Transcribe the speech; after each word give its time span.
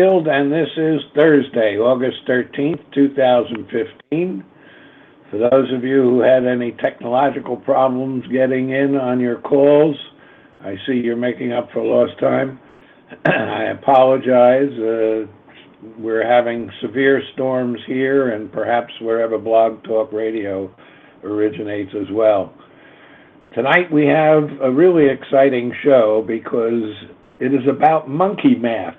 And 0.00 0.52
this 0.52 0.68
is 0.76 1.00
Thursday, 1.16 1.76
August 1.76 2.18
13th, 2.28 2.80
2015. 2.94 4.44
For 5.28 5.38
those 5.38 5.72
of 5.72 5.82
you 5.82 6.02
who 6.02 6.20
had 6.20 6.46
any 6.46 6.70
technological 6.70 7.56
problems 7.56 8.24
getting 8.28 8.70
in 8.70 8.94
on 8.94 9.18
your 9.18 9.40
calls, 9.40 9.96
I 10.60 10.76
see 10.86 10.92
you're 10.92 11.16
making 11.16 11.52
up 11.52 11.72
for 11.72 11.82
lost 11.82 12.16
time. 12.20 12.60
I 13.26 13.64
apologize. 13.64 14.70
Uh, 14.78 15.26
we're 15.98 16.24
having 16.24 16.70
severe 16.80 17.20
storms 17.34 17.80
here 17.84 18.30
and 18.30 18.52
perhaps 18.52 18.92
wherever 19.00 19.36
Blog 19.36 19.82
Talk 19.82 20.12
Radio 20.12 20.72
originates 21.24 21.90
as 22.00 22.06
well. 22.12 22.54
Tonight 23.52 23.90
we 23.90 24.06
have 24.06 24.44
a 24.62 24.70
really 24.70 25.08
exciting 25.10 25.74
show 25.82 26.24
because 26.24 26.94
it 27.40 27.52
is 27.52 27.66
about 27.68 28.08
monkey 28.08 28.54
math. 28.54 28.94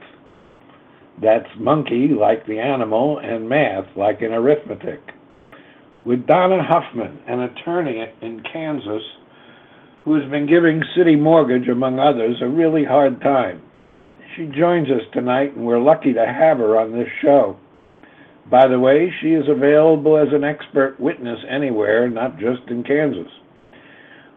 That's 1.21 1.49
monkey, 1.57 2.09
like 2.09 2.45
the 2.45 2.59
animal, 2.59 3.19
and 3.19 3.49
math, 3.49 3.85
like 3.95 4.21
in 4.21 4.31
arithmetic. 4.33 5.01
With 6.05 6.25
Donna 6.25 6.63
Huffman, 6.63 7.19
an 7.27 7.41
attorney 7.41 8.05
in 8.21 8.41
Kansas, 8.51 9.03
who 10.05 10.13
has 10.19 10.29
been 10.31 10.47
giving 10.47 10.81
CitiMortgage, 10.97 11.69
among 11.69 11.99
others, 11.99 12.37
a 12.41 12.47
really 12.47 12.85
hard 12.85 13.21
time. 13.21 13.61
She 14.35 14.45
joins 14.45 14.89
us 14.89 15.01
tonight, 15.11 15.55
and 15.55 15.65
we're 15.65 15.79
lucky 15.79 16.13
to 16.13 16.25
have 16.25 16.59
her 16.59 16.79
on 16.79 16.93
this 16.93 17.09
show. 17.21 17.57
By 18.49 18.67
the 18.67 18.79
way, 18.79 19.13
she 19.21 19.33
is 19.33 19.47
available 19.49 20.17
as 20.17 20.29
an 20.31 20.43
expert 20.43 20.99
witness 20.99 21.39
anywhere, 21.49 22.09
not 22.09 22.39
just 22.39 22.61
in 22.69 22.83
Kansas. 22.83 23.31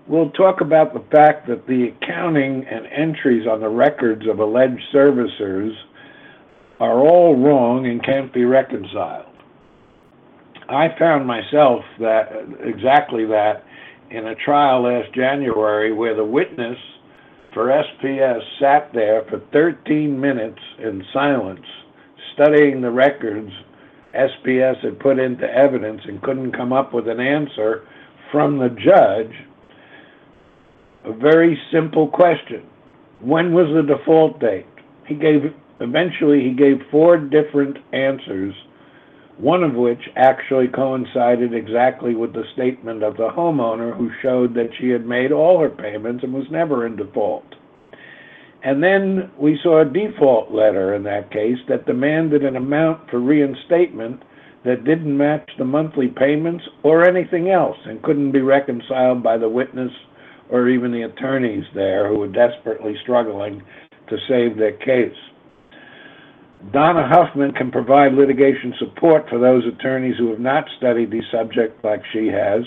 We'll 0.08 0.30
talk 0.30 0.60
about 0.60 0.92
the 0.92 1.04
fact 1.12 1.46
that 1.46 1.66
the 1.68 1.88
accounting 1.88 2.66
and 2.66 2.86
entries 2.86 3.46
on 3.46 3.60
the 3.60 3.68
records 3.68 4.26
of 4.28 4.40
alleged 4.40 4.82
servicers 4.92 5.72
are 6.82 6.98
all 6.98 7.36
wrong 7.36 7.86
and 7.86 8.04
can't 8.04 8.34
be 8.34 8.44
reconciled. 8.44 9.26
I 10.68 10.88
found 10.98 11.28
myself 11.28 11.84
that 12.00 12.32
exactly 12.64 13.24
that 13.26 13.64
in 14.10 14.26
a 14.26 14.34
trial 14.34 14.82
last 14.82 15.14
January 15.14 15.92
where 15.92 16.16
the 16.16 16.24
witness 16.24 16.76
for 17.54 17.66
SPS 17.66 18.40
sat 18.58 18.90
there 18.92 19.22
for 19.30 19.38
13 19.52 20.20
minutes 20.20 20.58
in 20.80 21.04
silence 21.12 21.64
studying 22.34 22.80
the 22.80 22.90
records 22.90 23.52
SPS 24.12 24.82
had 24.82 24.98
put 24.98 25.20
into 25.20 25.44
evidence 25.44 26.00
and 26.04 26.20
couldn't 26.22 26.50
come 26.50 26.72
up 26.72 26.92
with 26.92 27.06
an 27.06 27.20
answer 27.20 27.86
from 28.32 28.58
the 28.58 28.70
judge. 28.70 29.32
A 31.04 31.12
very 31.12 31.56
simple 31.70 32.08
question. 32.08 32.66
When 33.20 33.54
was 33.54 33.66
the 33.72 33.82
default 33.82 34.40
date? 34.40 34.66
He 35.06 35.14
gave 35.14 35.54
Eventually, 35.82 36.44
he 36.44 36.54
gave 36.54 36.80
four 36.92 37.16
different 37.16 37.76
answers, 37.92 38.54
one 39.36 39.64
of 39.64 39.74
which 39.74 39.98
actually 40.14 40.68
coincided 40.68 41.52
exactly 41.52 42.14
with 42.14 42.32
the 42.32 42.44
statement 42.54 43.02
of 43.02 43.16
the 43.16 43.28
homeowner 43.28 43.96
who 43.96 44.08
showed 44.22 44.54
that 44.54 44.70
she 44.78 44.90
had 44.90 45.04
made 45.04 45.32
all 45.32 45.58
her 45.58 45.68
payments 45.68 46.22
and 46.22 46.32
was 46.32 46.46
never 46.52 46.86
in 46.86 46.94
default. 46.94 47.56
And 48.62 48.80
then 48.80 49.32
we 49.36 49.58
saw 49.60 49.80
a 49.80 49.84
default 49.84 50.52
letter 50.52 50.94
in 50.94 51.02
that 51.02 51.32
case 51.32 51.58
that 51.68 51.84
demanded 51.84 52.44
an 52.44 52.54
amount 52.54 53.10
for 53.10 53.18
reinstatement 53.18 54.22
that 54.64 54.84
didn't 54.84 55.16
match 55.16 55.50
the 55.58 55.64
monthly 55.64 56.06
payments 56.06 56.62
or 56.84 57.04
anything 57.04 57.50
else 57.50 57.78
and 57.86 58.00
couldn't 58.04 58.30
be 58.30 58.40
reconciled 58.40 59.20
by 59.20 59.36
the 59.36 59.48
witness 59.48 59.90
or 60.48 60.68
even 60.68 60.92
the 60.92 61.02
attorneys 61.02 61.64
there 61.74 62.06
who 62.08 62.18
were 62.18 62.28
desperately 62.28 62.94
struggling 63.02 63.60
to 64.08 64.16
save 64.28 64.56
their 64.56 64.76
case. 64.76 65.18
Donna 66.70 67.08
Huffman 67.08 67.52
can 67.52 67.70
provide 67.70 68.12
litigation 68.14 68.72
support 68.78 69.28
for 69.28 69.38
those 69.38 69.64
attorneys 69.66 70.16
who 70.16 70.30
have 70.30 70.38
not 70.38 70.64
studied 70.76 71.10
these 71.10 71.24
subjects 71.32 71.82
like 71.82 72.02
she 72.12 72.28
has. 72.28 72.62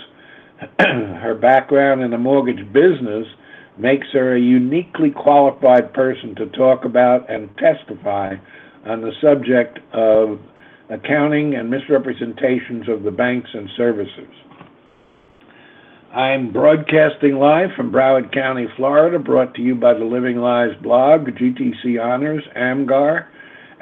her 0.80 1.36
background 1.36 2.02
in 2.02 2.12
the 2.12 2.18
mortgage 2.18 2.72
business 2.74 3.26
makes 3.78 4.08
her 4.12 4.36
a 4.36 4.40
uniquely 4.40 5.12
qualified 5.12 5.94
person 5.94 6.36
to 6.36 6.46
talk 6.48 6.86
about 6.86 7.30
and 7.30 7.50
testify 7.58 8.36
on 8.86 9.02
the 9.02 9.12
subject 9.22 9.80
of 9.94 10.40
accounting 10.90 11.56
and 11.56 11.70
misrepresentations 11.70 12.88
of 12.88 13.04
the 13.04 13.12
banks 13.12 13.50
and 13.54 13.70
services. 13.76 14.30
I'm 16.14 16.52
broadcasting 16.54 17.36
live 17.36 17.72
from 17.76 17.92
Broward 17.92 18.32
County, 18.34 18.68
Florida, 18.78 19.20
brought 19.20 19.54
to 19.56 19.62
you 19.62 19.76
by 19.76 19.94
the 19.94 20.06
Living 20.06 20.38
Lies 20.38 20.76
blog, 20.82 21.28
GTC 21.28 22.02
Honors, 22.02 22.44
AMGAR, 22.56 23.28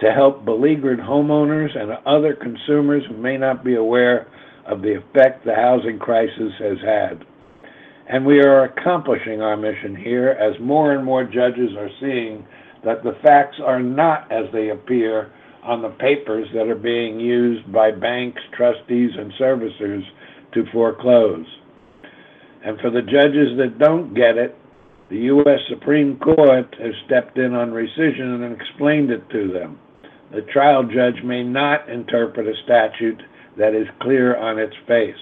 to 0.00 0.10
help 0.10 0.46
beleaguered 0.46 1.00
homeowners 1.00 1.76
and 1.78 1.92
other 2.06 2.34
consumers 2.34 3.02
who 3.10 3.18
may 3.18 3.36
not 3.36 3.62
be 3.62 3.74
aware 3.74 4.26
of 4.66 4.80
the 4.80 4.96
effect 4.96 5.44
the 5.44 5.54
housing 5.54 5.98
crisis 5.98 6.52
has 6.58 6.78
had. 6.82 7.26
And 8.08 8.26
we 8.26 8.40
are 8.40 8.64
accomplishing 8.64 9.40
our 9.40 9.56
mission 9.56 9.96
here 9.96 10.30
as 10.30 10.60
more 10.60 10.92
and 10.92 11.04
more 11.04 11.24
judges 11.24 11.70
are 11.78 11.90
seeing 12.00 12.46
that 12.84 13.02
the 13.02 13.16
facts 13.22 13.56
are 13.64 13.80
not 13.80 14.30
as 14.30 14.44
they 14.52 14.70
appear 14.70 15.32
on 15.62 15.80
the 15.80 15.88
papers 15.88 16.46
that 16.52 16.68
are 16.68 16.74
being 16.74 17.18
used 17.18 17.72
by 17.72 17.90
banks, 17.90 18.42
trustees, 18.54 19.10
and 19.16 19.32
servicers 19.40 20.02
to 20.52 20.64
foreclose. 20.70 21.46
And 22.62 22.78
for 22.80 22.90
the 22.90 23.00
judges 23.00 23.56
that 23.56 23.78
don't 23.78 24.14
get 24.14 24.36
it, 24.36 24.56
the 25.08 25.16
U.S. 25.16 25.60
Supreme 25.68 26.18
Court 26.18 26.74
has 26.78 26.92
stepped 27.06 27.38
in 27.38 27.54
on 27.54 27.70
rescission 27.70 28.44
and 28.44 28.54
explained 28.60 29.10
it 29.10 29.28
to 29.30 29.50
them. 29.52 29.78
The 30.32 30.42
trial 30.42 30.82
judge 30.82 31.22
may 31.22 31.42
not 31.42 31.88
interpret 31.88 32.46
a 32.46 32.54
statute 32.64 33.22
that 33.56 33.74
is 33.74 33.86
clear 34.00 34.36
on 34.36 34.58
its 34.58 34.74
face. 34.86 35.14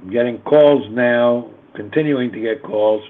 I'm 0.00 0.10
getting 0.10 0.38
calls 0.42 0.86
now, 0.90 1.50
continuing 1.74 2.32
to 2.32 2.40
get 2.40 2.62
calls 2.62 3.02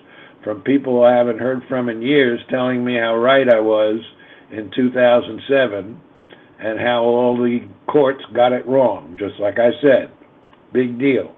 from 0.43 0.63
people 0.63 1.05
I 1.05 1.15
haven't 1.15 1.39
heard 1.39 1.63
from 1.69 1.89
in 1.89 2.03
years 2.03 2.41
telling 2.49 2.85
me 2.85 2.97
how 2.97 3.17
right 3.17 3.49
I 3.49 3.61
was 3.61 4.01
in 4.51 4.71
2007 4.75 6.01
and 6.59 6.81
how 6.81 7.03
all 7.03 7.37
the 7.37 7.61
courts 7.87 8.25
got 8.35 8.53
it 8.53 8.67
wrong, 8.67 9.17
just 9.19 9.39
like 9.39 9.59
I 9.59 9.71
said. 9.81 10.11
Big 10.73 10.99
deal. 10.99 11.35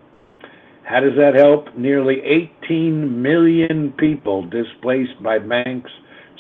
How 0.85 1.01
does 1.01 1.17
that 1.17 1.35
help? 1.35 1.77
Nearly 1.77 2.21
18 2.65 3.23
million 3.23 3.93
people 3.99 4.43
displaced 4.49 5.23
by 5.23 5.39
banks, 5.39 5.91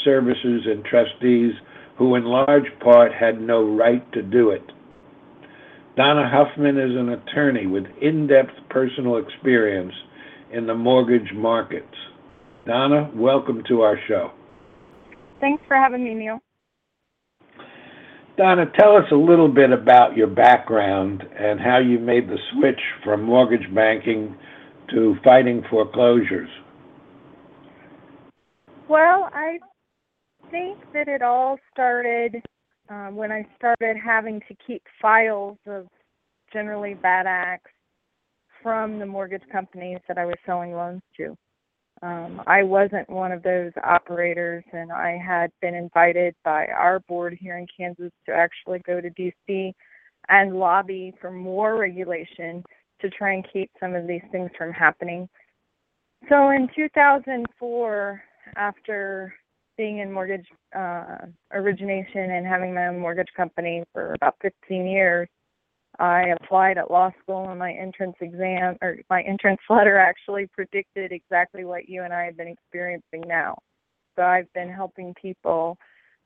services, 0.04 0.62
and 0.66 0.84
trustees 0.84 1.52
who, 1.96 2.16
in 2.16 2.24
large 2.24 2.66
part, 2.80 3.12
had 3.12 3.40
no 3.40 3.62
right 3.62 4.10
to 4.12 4.22
do 4.22 4.50
it. 4.50 4.64
Donna 5.94 6.26
Huffman 6.26 6.78
is 6.78 6.96
an 6.96 7.10
attorney 7.10 7.66
with 7.66 7.84
in 8.00 8.26
depth 8.26 8.52
personal 8.70 9.18
experience 9.18 9.92
in 10.50 10.66
the 10.66 10.74
mortgage 10.74 11.32
markets. 11.34 11.94
Donna, 12.66 13.10
welcome 13.14 13.62
to 13.68 13.82
our 13.82 13.98
show. 14.08 14.30
Thanks 15.40 15.62
for 15.68 15.76
having 15.76 16.02
me, 16.02 16.14
Neil. 16.14 16.38
Donna, 18.38 18.64
tell 18.78 18.96
us 18.96 19.04
a 19.12 19.16
little 19.16 19.48
bit 19.48 19.70
about 19.70 20.16
your 20.16 20.28
background 20.28 21.22
and 21.38 21.60
how 21.60 21.78
you 21.78 21.98
made 21.98 22.26
the 22.26 22.38
switch 22.52 22.80
from 23.04 23.22
mortgage 23.22 23.72
banking 23.74 24.34
to 24.94 25.16
fighting 25.22 25.62
foreclosures. 25.68 26.48
Well, 28.88 29.28
I 29.34 29.58
think 30.50 30.78
that 30.94 31.08
it 31.08 31.20
all 31.20 31.58
started 31.70 32.42
um, 32.92 33.16
when 33.16 33.32
I 33.32 33.46
started 33.56 33.96
having 33.96 34.40
to 34.48 34.56
keep 34.66 34.82
files 35.00 35.56
of 35.66 35.86
generally 36.52 36.94
bad 36.94 37.26
acts 37.26 37.70
from 38.62 38.98
the 38.98 39.06
mortgage 39.06 39.42
companies 39.50 39.98
that 40.08 40.18
I 40.18 40.26
was 40.26 40.36
selling 40.44 40.72
loans 40.72 41.00
to. 41.16 41.36
Um, 42.02 42.42
I 42.46 42.62
wasn't 42.64 43.08
one 43.08 43.32
of 43.32 43.42
those 43.42 43.72
operators, 43.82 44.64
and 44.72 44.92
I 44.92 45.16
had 45.16 45.50
been 45.60 45.74
invited 45.74 46.34
by 46.44 46.66
our 46.66 47.00
board 47.00 47.38
here 47.40 47.56
in 47.56 47.66
Kansas 47.74 48.12
to 48.26 48.32
actually 48.32 48.80
go 48.80 49.00
to 49.00 49.08
DC 49.10 49.72
and 50.28 50.58
lobby 50.58 51.14
for 51.20 51.30
more 51.30 51.76
regulation 51.76 52.62
to 53.00 53.10
try 53.10 53.34
and 53.34 53.46
keep 53.52 53.70
some 53.80 53.94
of 53.94 54.06
these 54.06 54.22
things 54.32 54.50
from 54.58 54.72
happening. 54.72 55.28
So 56.28 56.50
in 56.50 56.68
2004, 56.74 58.22
after 58.56 59.34
being 59.76 59.98
in 59.98 60.12
mortgage 60.12 60.46
uh, 60.76 61.18
origination 61.52 62.30
and 62.30 62.46
having 62.46 62.74
my 62.74 62.88
own 62.88 62.98
mortgage 62.98 63.32
company 63.36 63.82
for 63.92 64.14
about 64.14 64.36
15 64.42 64.86
years, 64.86 65.28
I 65.98 66.28
applied 66.40 66.78
at 66.78 66.90
law 66.90 67.10
school 67.22 67.50
and 67.50 67.58
my 67.58 67.72
entrance 67.72 68.16
exam 68.20 68.76
or 68.80 68.98
my 69.10 69.22
entrance 69.22 69.60
letter 69.70 69.98
actually 69.98 70.48
predicted 70.52 71.12
exactly 71.12 71.64
what 71.64 71.88
you 71.88 72.02
and 72.02 72.12
I 72.12 72.24
have 72.24 72.36
been 72.36 72.48
experiencing 72.48 73.22
now. 73.26 73.58
So 74.16 74.22
I've 74.22 74.52
been 74.52 74.70
helping 74.70 75.14
people 75.20 75.76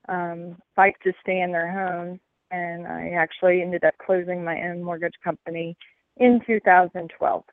um, 0.08 0.56
fight 0.74 0.94
to 1.04 1.12
stay 1.20 1.40
in 1.40 1.52
their 1.52 1.72
homes, 1.72 2.20
and 2.50 2.86
I 2.86 3.10
actually 3.16 3.62
ended 3.62 3.84
up 3.84 3.94
closing 4.04 4.44
my 4.44 4.60
own 4.62 4.82
mortgage 4.82 5.14
company 5.22 5.76
in 6.16 6.40
2012. 6.46 7.44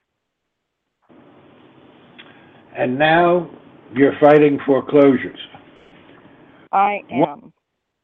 And 2.75 2.97
now 2.97 3.49
you're 3.95 4.17
fighting 4.19 4.59
foreclosures. 4.65 5.39
I 6.73 7.01
am. 7.11 7.53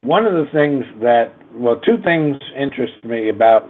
One 0.02 0.26
of 0.26 0.34
the 0.34 0.46
things 0.54 0.86
that, 1.02 1.34
well, 1.54 1.80
two 1.82 1.98
things 2.04 2.38
interest 2.56 3.04
me 3.04 3.30
about 3.30 3.70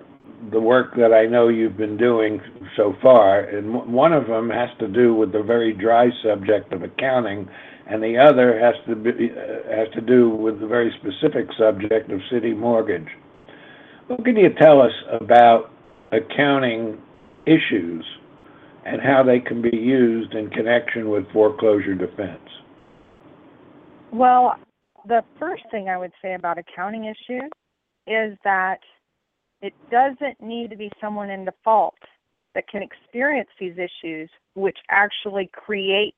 the 0.52 0.60
work 0.60 0.96
that 0.96 1.14
I 1.14 1.26
know 1.26 1.48
you've 1.48 1.78
been 1.78 1.98
doing 1.98 2.40
so 2.78 2.94
far, 3.02 3.40
and 3.40 3.92
one 3.92 4.14
of 4.14 4.28
them 4.28 4.50
has 4.50 4.70
to 4.80 4.88
do 4.88 5.16
with 5.16 5.32
the 5.32 5.42
very 5.42 5.74
dry 5.74 6.10
subject 6.24 6.72
of 6.72 6.84
accounting, 6.84 7.50
and 7.88 8.04
the 8.04 8.18
other 8.18 8.60
has 8.60 8.76
to 8.88 8.96
be, 8.96 9.32
uh, 9.32 9.76
has 9.76 9.88
to 9.96 10.02
do 10.02 10.30
with 10.30 10.60
the 10.60 10.68
very 10.68 10.94
specific 11.00 11.48
subject 11.58 12.12
of 12.12 12.20
CitiMortgage. 12.32 13.08
What 14.08 14.24
can 14.24 14.36
you 14.36 14.50
tell 14.60 14.82
us 14.82 14.94
about 15.20 15.72
accounting 16.12 17.02
issues 17.46 18.06
and 18.86 19.02
how 19.02 19.24
they 19.24 19.40
can 19.40 19.62
be 19.62 19.76
used 19.76 20.34
in 20.34 20.50
connection 20.50 21.10
with 21.10 21.30
foreclosure 21.32 21.96
defense? 21.96 22.40
Well, 24.12 24.56
the 25.08 25.24
first 25.40 25.64
thing 25.72 25.90
I 25.90 25.98
would 25.98 26.12
say 26.22 26.34
about 26.34 26.58
accounting 26.58 27.06
issues 27.06 27.50
is 28.08 28.38
that 28.44 28.80
it 29.62 29.74
doesn't 29.92 30.42
need 30.42 30.70
to 30.70 30.76
be 30.76 30.92
someone 31.02 31.30
in 31.30 31.46
default 31.46 31.96
that 32.56 32.68
can 32.68 32.82
experience 32.82 33.50
these 33.60 33.76
issues, 33.78 34.30
which 34.56 34.78
actually 34.90 35.50
creates 35.54 36.16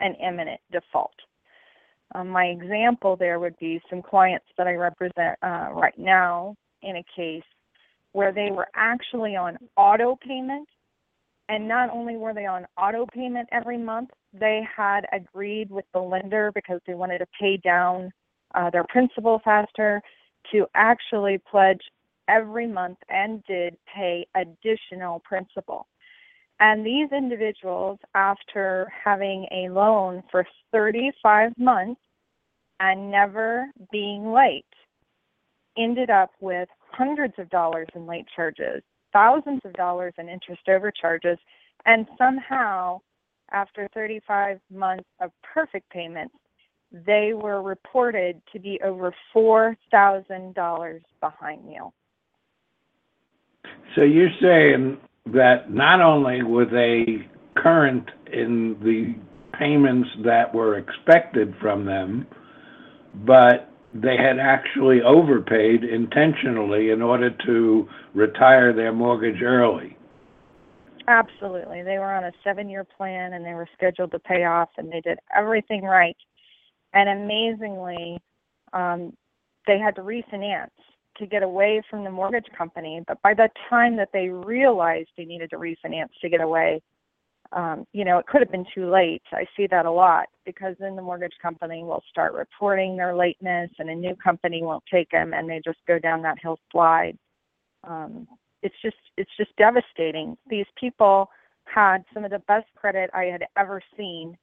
an 0.00 0.14
imminent 0.14 0.60
default. 0.72 1.14
Um, 2.14 2.28
my 2.28 2.46
example 2.46 3.16
there 3.16 3.40
would 3.40 3.58
be 3.58 3.80
some 3.88 4.02
clients 4.02 4.46
that 4.58 4.66
I 4.66 4.74
represent 4.74 5.38
uh, 5.42 5.68
right 5.72 5.98
now 5.98 6.54
in 6.82 6.96
a 6.96 7.04
case 7.16 7.42
where 8.12 8.32
they 8.32 8.50
were 8.50 8.68
actually 8.74 9.36
on 9.36 9.58
auto 9.76 10.16
payment. 10.16 10.68
And 11.48 11.68
not 11.68 11.90
only 11.90 12.16
were 12.16 12.32
they 12.32 12.46
on 12.46 12.66
auto 12.78 13.06
payment 13.06 13.48
every 13.52 13.76
month, 13.76 14.10
they 14.32 14.62
had 14.76 15.06
agreed 15.12 15.70
with 15.70 15.84
the 15.92 16.00
lender 16.00 16.50
because 16.54 16.80
they 16.86 16.94
wanted 16.94 17.18
to 17.18 17.26
pay 17.38 17.58
down 17.58 18.10
uh, 18.54 18.70
their 18.70 18.84
principal 18.84 19.40
faster 19.44 20.00
to 20.52 20.66
actually 20.74 21.38
pledge 21.50 21.80
every 22.28 22.66
month 22.66 22.98
and 23.08 23.42
did 23.44 23.76
pay 23.94 24.26
additional 24.34 25.20
principal. 25.20 25.86
And 26.60 26.86
these 26.86 27.08
individuals, 27.12 27.98
after 28.14 28.90
having 29.04 29.46
a 29.50 29.68
loan 29.68 30.22
for 30.30 30.46
35 30.72 31.52
months 31.58 32.00
and 32.80 33.10
never 33.10 33.66
being 33.90 34.32
late, 34.32 34.64
ended 35.76 36.10
up 36.10 36.30
with 36.40 36.68
hundreds 36.90 37.34
of 37.38 37.50
dollars 37.50 37.88
in 37.94 38.06
late 38.06 38.26
charges, 38.34 38.82
thousands 39.14 39.62
of 39.64 39.72
dollars 39.72 40.12
in 40.18 40.28
interest 40.28 40.68
overcharges, 40.68 41.38
and 41.86 42.06
somehow, 42.18 43.00
after 43.52 43.88
35 43.94 44.60
months 44.70 45.08
of 45.20 45.30
perfect 45.42 45.88
payments, 45.88 46.34
they 47.06 47.32
were 47.34 47.62
reported 47.62 48.42
to 48.52 48.58
be 48.58 48.78
over 48.84 49.14
$4,000 49.34 51.00
behind 51.20 51.64
Neil. 51.64 51.94
So 53.94 54.02
you're 54.02 54.28
saying 54.40 54.98
that 55.26 55.72
not 55.72 56.00
only 56.00 56.42
were 56.42 56.66
they 56.66 57.26
current 57.56 58.10
in 58.32 58.76
the 58.82 59.14
payments 59.58 60.08
that 60.24 60.54
were 60.54 60.78
expected 60.78 61.54
from 61.60 61.84
them, 61.84 62.26
but 63.24 63.70
they 63.94 64.16
had 64.16 64.40
actually 64.40 65.00
overpaid 65.02 65.84
intentionally 65.84 66.90
in 66.90 67.00
order 67.00 67.30
to 67.46 67.88
retire 68.12 68.72
their 68.72 68.92
mortgage 68.92 69.40
early. 69.40 69.96
Absolutely. 71.06 71.82
They 71.82 71.98
were 71.98 72.12
on 72.12 72.24
a 72.24 72.32
seven 72.42 72.68
year 72.68 72.84
plan 72.84 73.34
and 73.34 73.44
they 73.44 73.54
were 73.54 73.68
scheduled 73.72 74.10
to 74.12 74.18
pay 74.18 74.44
off 74.44 74.70
and 74.76 74.90
they 74.90 75.00
did 75.00 75.18
everything 75.36 75.82
right. 75.82 76.16
And 76.92 77.08
amazingly, 77.08 78.18
um, 78.72 79.12
they 79.66 79.78
had 79.78 79.94
to 79.96 80.02
refinance 80.02 80.70
to 81.18 81.26
get 81.26 81.42
away 81.42 81.82
from 81.88 82.02
the 82.02 82.10
mortgage 82.10 82.46
company. 82.56 83.02
But 83.06 83.22
by 83.22 83.34
the 83.34 83.48
time 83.70 83.96
that 83.96 84.10
they 84.12 84.28
realized 84.28 85.10
they 85.16 85.24
needed 85.24 85.50
to 85.50 85.56
refinance 85.56 86.10
to 86.20 86.28
get 86.28 86.40
away, 86.40 86.82
um, 87.54 87.86
you 87.92 88.04
know, 88.04 88.18
it 88.18 88.26
could 88.26 88.40
have 88.40 88.50
been 88.50 88.66
too 88.74 88.90
late. 88.90 89.22
I 89.32 89.46
see 89.56 89.68
that 89.70 89.86
a 89.86 89.90
lot 89.90 90.26
because 90.44 90.74
then 90.80 90.96
the 90.96 91.02
mortgage 91.02 91.34
company 91.40 91.84
will 91.84 92.02
start 92.10 92.34
reporting 92.34 92.96
their 92.96 93.16
lateness, 93.16 93.70
and 93.78 93.88
a 93.88 93.94
new 93.94 94.16
company 94.16 94.62
won't 94.62 94.82
take 94.92 95.10
them, 95.10 95.32
and 95.32 95.48
they 95.48 95.60
just 95.64 95.78
go 95.86 95.98
down 95.98 96.22
that 96.22 96.38
hill 96.42 96.58
slide. 96.72 97.16
Um, 97.84 98.26
it's 98.62 98.74
just 98.82 98.96
it's 99.16 99.30
just 99.36 99.54
devastating. 99.56 100.36
These 100.48 100.66
people 100.78 101.30
had 101.66 101.98
some 102.12 102.24
of 102.24 102.32
the 102.32 102.40
best 102.40 102.66
credit 102.74 103.08
I 103.14 103.24
had 103.24 103.44
ever 103.56 103.80
seen, 103.96 104.36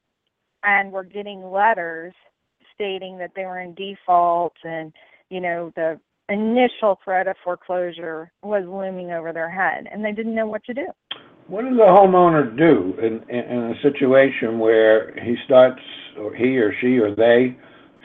and 0.64 0.92
were 0.92 1.04
getting 1.04 1.52
letters 1.52 2.14
stating 2.74 3.18
that 3.18 3.32
they 3.36 3.44
were 3.44 3.60
in 3.60 3.76
default, 3.76 4.54
and 4.64 4.94
you 5.30 5.42
know 5.42 5.74
the 5.76 6.00
initial 6.30 6.98
threat 7.04 7.28
of 7.28 7.36
foreclosure 7.44 8.32
was 8.42 8.64
looming 8.66 9.12
over 9.12 9.34
their 9.34 9.50
head 9.50 9.86
and 9.92 10.06
they 10.06 10.14
didn't 10.14 10.34
know 10.34 10.48
what 10.48 10.64
to 10.64 10.74
do. 10.74 10.88
What 11.52 11.66
does 11.66 11.76
the 11.76 11.84
homeowner 11.84 12.58
do 12.58 12.94
in, 13.06 13.22
in, 13.30 13.44
in 13.44 13.58
a 13.72 13.82
situation 13.82 14.58
where 14.58 15.14
he 15.22 15.36
starts, 15.44 15.82
or 16.18 16.34
he 16.34 16.58
or 16.58 16.74
she 16.80 16.98
or 16.98 17.14
they 17.14 17.58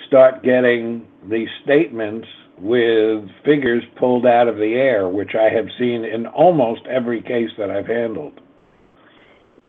start 0.09 0.43
getting 0.43 1.07
these 1.31 1.47
statements 1.63 2.27
with 2.59 3.25
figures 3.45 3.85
pulled 4.01 4.27
out 4.27 4.49
of 4.49 4.57
the 4.57 4.75
air, 4.75 5.09
which 5.09 5.37
I 5.39 5.49
have 5.55 5.67
seen 5.79 6.05
in 6.05 6.27
almost 6.27 6.81
every 6.91 7.23
case 7.23 7.51
that 7.57 7.71
I've 7.71 7.87
handled? 7.87 8.41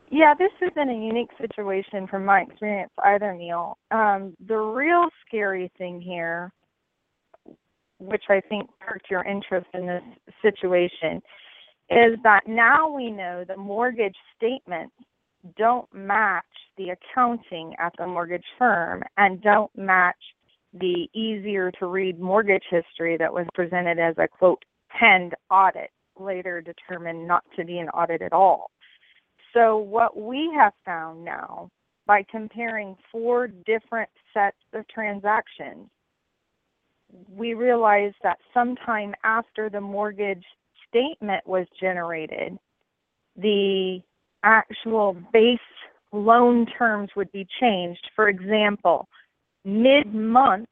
Yeah, 0.10 0.34
this 0.34 0.50
been 0.74 0.90
a 0.90 0.94
unique 0.94 1.30
situation 1.40 2.08
from 2.08 2.26
my 2.26 2.42
experience 2.42 2.92
either, 3.06 3.34
Neil. 3.36 3.78
Um, 3.92 4.36
the 4.48 4.58
real 4.58 5.06
scary 5.28 5.72
thing 5.78 6.02
here, 6.02 6.52
which 8.00 8.24
I 8.30 8.42
think 8.50 8.70
perked 8.80 9.12
your 9.12 9.24
interest 9.24 9.68
in 9.76 9.86
this 9.86 10.04
situation, 10.42 11.22
is 11.90 12.18
that 12.24 12.42
now 12.48 12.90
we 12.90 13.12
know 13.12 13.44
the 13.48 13.58
mortgage 13.58 14.16
statements 14.36 14.94
don't 15.58 15.92
match 15.94 16.44
the 16.78 16.90
accounting 16.90 17.74
at 17.80 17.94
the 17.98 18.06
mortgage 18.06 18.44
firm 18.58 19.04
and 19.18 19.42
don't 19.42 19.72
match 19.78 20.18
the 20.74 21.08
easier 21.14 21.72
to 21.72 21.88
read 21.88 22.20
mortgage 22.20 22.64
history 22.70 23.18
that 23.18 23.32
was 23.32 23.48
presented 23.54 24.00
as 24.00 24.16
a 24.18 24.28
quote 24.28 24.64
penned 24.90 25.34
audit, 25.50 25.92
later 26.20 26.62
determined 26.62 27.28
not 27.28 27.44
to 27.56 27.64
be 27.64 27.80
an 27.80 27.90
audit 27.90 28.22
at 28.22 28.34
all. 28.34 28.70
So, 29.54 29.78
what 29.78 30.18
we 30.18 30.52
have 30.56 30.74
found 30.86 31.24
now 31.24 31.70
by 32.06 32.24
comparing 32.30 32.96
four 33.12 33.48
different 33.48 34.10
sets 34.34 34.58
of 34.74 34.88
transactions, 34.88 35.90
we 37.30 37.54
realized 37.54 38.16
that 38.24 38.38
sometime 38.54 39.16
after 39.24 39.70
the 39.70 39.82
mortgage 39.82 40.44
statement 40.90 41.46
was 41.48 41.68
generated, 41.80 42.58
the 43.36 44.02
actual 44.44 45.16
base 45.34 45.60
loan 46.12 46.66
terms 46.78 47.10
would 47.16 47.32
be 47.32 47.48
changed. 47.60 48.10
For 48.16 48.30
example, 48.30 49.08
mid 49.66 50.14
month, 50.14 50.70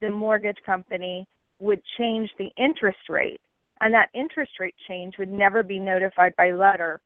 the 0.00 0.10
mortgage 0.10 0.58
company 0.64 1.26
would 1.60 1.82
change 1.98 2.30
the 2.38 2.50
interest 2.56 2.98
rate, 3.08 3.40
and 3.80 3.92
that 3.92 4.10
interest 4.14 4.52
rate 4.60 4.76
change 4.86 5.14
would 5.18 5.32
never 5.32 5.62
be 5.62 5.78
notified 5.78 6.34
by 6.36 6.52
letter 6.52 7.00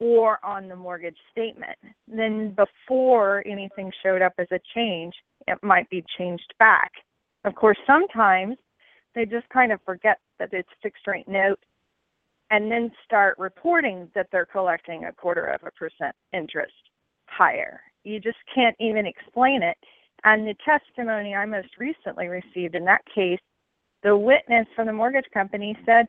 or 0.00 0.38
on 0.44 0.68
the 0.68 0.76
mortgage 0.76 1.16
statement. 1.30 1.76
Then, 2.06 2.54
before 2.56 3.42
anything 3.46 3.92
showed 4.02 4.22
up 4.22 4.32
as 4.38 4.46
a 4.52 4.60
change, 4.74 5.14
it 5.46 5.58
might 5.62 5.88
be 5.90 6.04
changed 6.16 6.54
back. 6.58 6.92
Of 7.44 7.54
course, 7.54 7.78
sometimes 7.86 8.56
they 9.14 9.24
just 9.24 9.48
kind 9.48 9.72
of 9.72 9.80
forget 9.84 10.18
that 10.38 10.52
it's 10.52 10.68
fixed 10.82 11.06
rate 11.06 11.28
note 11.28 11.58
and 12.50 12.70
then 12.70 12.90
start 13.04 13.38
reporting 13.38 14.08
that 14.14 14.28
they're 14.32 14.46
collecting 14.46 15.04
a 15.04 15.12
quarter 15.12 15.44
of 15.44 15.60
a 15.66 15.70
percent 15.72 16.14
interest 16.32 16.72
higher. 17.26 17.80
You 18.04 18.20
just 18.20 18.38
can't 18.54 18.76
even 18.80 19.06
explain 19.06 19.62
it. 19.62 19.76
And 20.24 20.46
the 20.46 20.54
testimony 20.64 21.34
I 21.34 21.44
most 21.44 21.76
recently 21.78 22.26
received 22.28 22.74
in 22.74 22.84
that 22.86 23.02
case, 23.14 23.40
the 24.02 24.16
witness 24.16 24.66
from 24.74 24.86
the 24.86 24.92
mortgage 24.92 25.26
company 25.32 25.76
said 25.84 26.06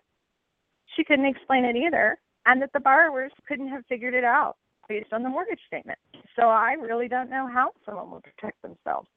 she 0.96 1.04
couldn't 1.04 1.26
explain 1.26 1.66
it 1.66 1.76
either 1.76 2.18
and 2.46 2.62
that 2.62 2.72
the 2.74 2.80
borrowers 2.80 3.32
couldn't 3.48 3.70
have 3.70 3.86
figured 3.88 4.14
it 4.14 4.24
out 4.24 4.56
based 4.88 5.14
on 5.14 5.24
the 5.24 5.30
mortgage 5.30 5.60
statement. 5.68 6.00
So 6.36 6.44
I 6.44 6.74
really 6.74 7.08
don't 7.08 7.30
know 7.30 7.48
how 7.52 7.72
someone 7.86 8.10
will 8.10 8.22
protect 8.22 8.62
themselves. 8.62 9.08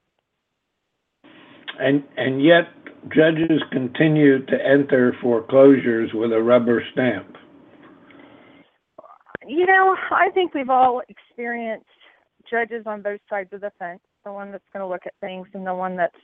And 1.79 2.03
and 2.17 2.43
yet 2.43 2.65
judges 3.09 3.61
continue 3.71 4.45
to 4.45 4.55
enter 4.65 5.15
foreclosures 5.21 6.11
with 6.13 6.31
a 6.31 6.41
rubber 6.41 6.83
stamp. 6.91 7.35
You 9.45 9.65
know, 9.65 9.95
I 10.11 10.29
think 10.33 10.53
we've 10.53 10.69
all 10.69 11.01
experienced 11.09 11.85
judges 12.49 12.83
on 12.85 13.01
both 13.01 13.19
sides 13.29 13.49
of 13.51 13.61
the 13.61 13.71
fence. 13.77 13.99
The 14.23 14.31
one 14.31 14.51
that's 14.51 14.63
going 14.71 14.81
to 14.81 14.87
look 14.87 15.05
at 15.05 15.13
things 15.19 15.47
and 15.53 15.67
the 15.67 15.75
one 15.75 15.97
that's 15.97 16.15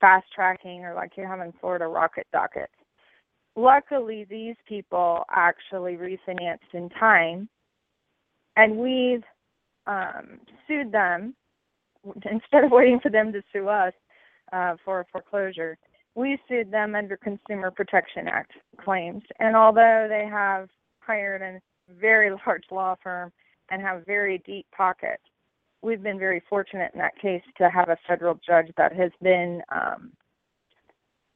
fast 0.00 0.26
tracking 0.32 0.84
or 0.84 0.94
like 0.94 1.12
you 1.16 1.26
have 1.26 1.40
in 1.40 1.52
Florida 1.60 1.86
rocket 1.86 2.26
dockets 2.32 2.72
luckily 3.58 4.24
these 4.30 4.54
people 4.68 5.24
actually 5.30 5.96
refinanced 5.96 6.72
in 6.72 6.88
time 6.90 7.48
and 8.56 8.76
we've 8.76 9.24
um, 9.86 10.38
sued 10.66 10.92
them 10.92 11.34
instead 12.30 12.64
of 12.64 12.70
waiting 12.70 13.00
for 13.02 13.10
them 13.10 13.32
to 13.32 13.42
sue 13.52 13.68
us 13.68 13.92
uh, 14.52 14.76
for 14.84 15.00
a 15.00 15.04
foreclosure 15.10 15.76
we 16.18 16.36
sued 16.48 16.72
them 16.72 16.96
under 16.96 17.16
consumer 17.16 17.70
protection 17.70 18.26
act 18.26 18.52
claims 18.82 19.22
and 19.38 19.54
although 19.54 20.06
they 20.08 20.26
have 20.28 20.68
hired 21.00 21.42
a 21.42 21.60
very 22.00 22.30
large 22.46 22.64
law 22.72 22.96
firm 23.02 23.30
and 23.70 23.80
have 23.80 24.04
very 24.04 24.42
deep 24.44 24.66
pockets 24.76 25.22
we've 25.80 26.02
been 26.02 26.18
very 26.18 26.42
fortunate 26.50 26.90
in 26.92 26.98
that 26.98 27.16
case 27.22 27.42
to 27.56 27.70
have 27.70 27.88
a 27.88 27.96
federal 28.06 28.38
judge 28.44 28.66
that 28.76 28.92
has 28.92 29.12
been 29.22 29.62
um, 29.72 30.10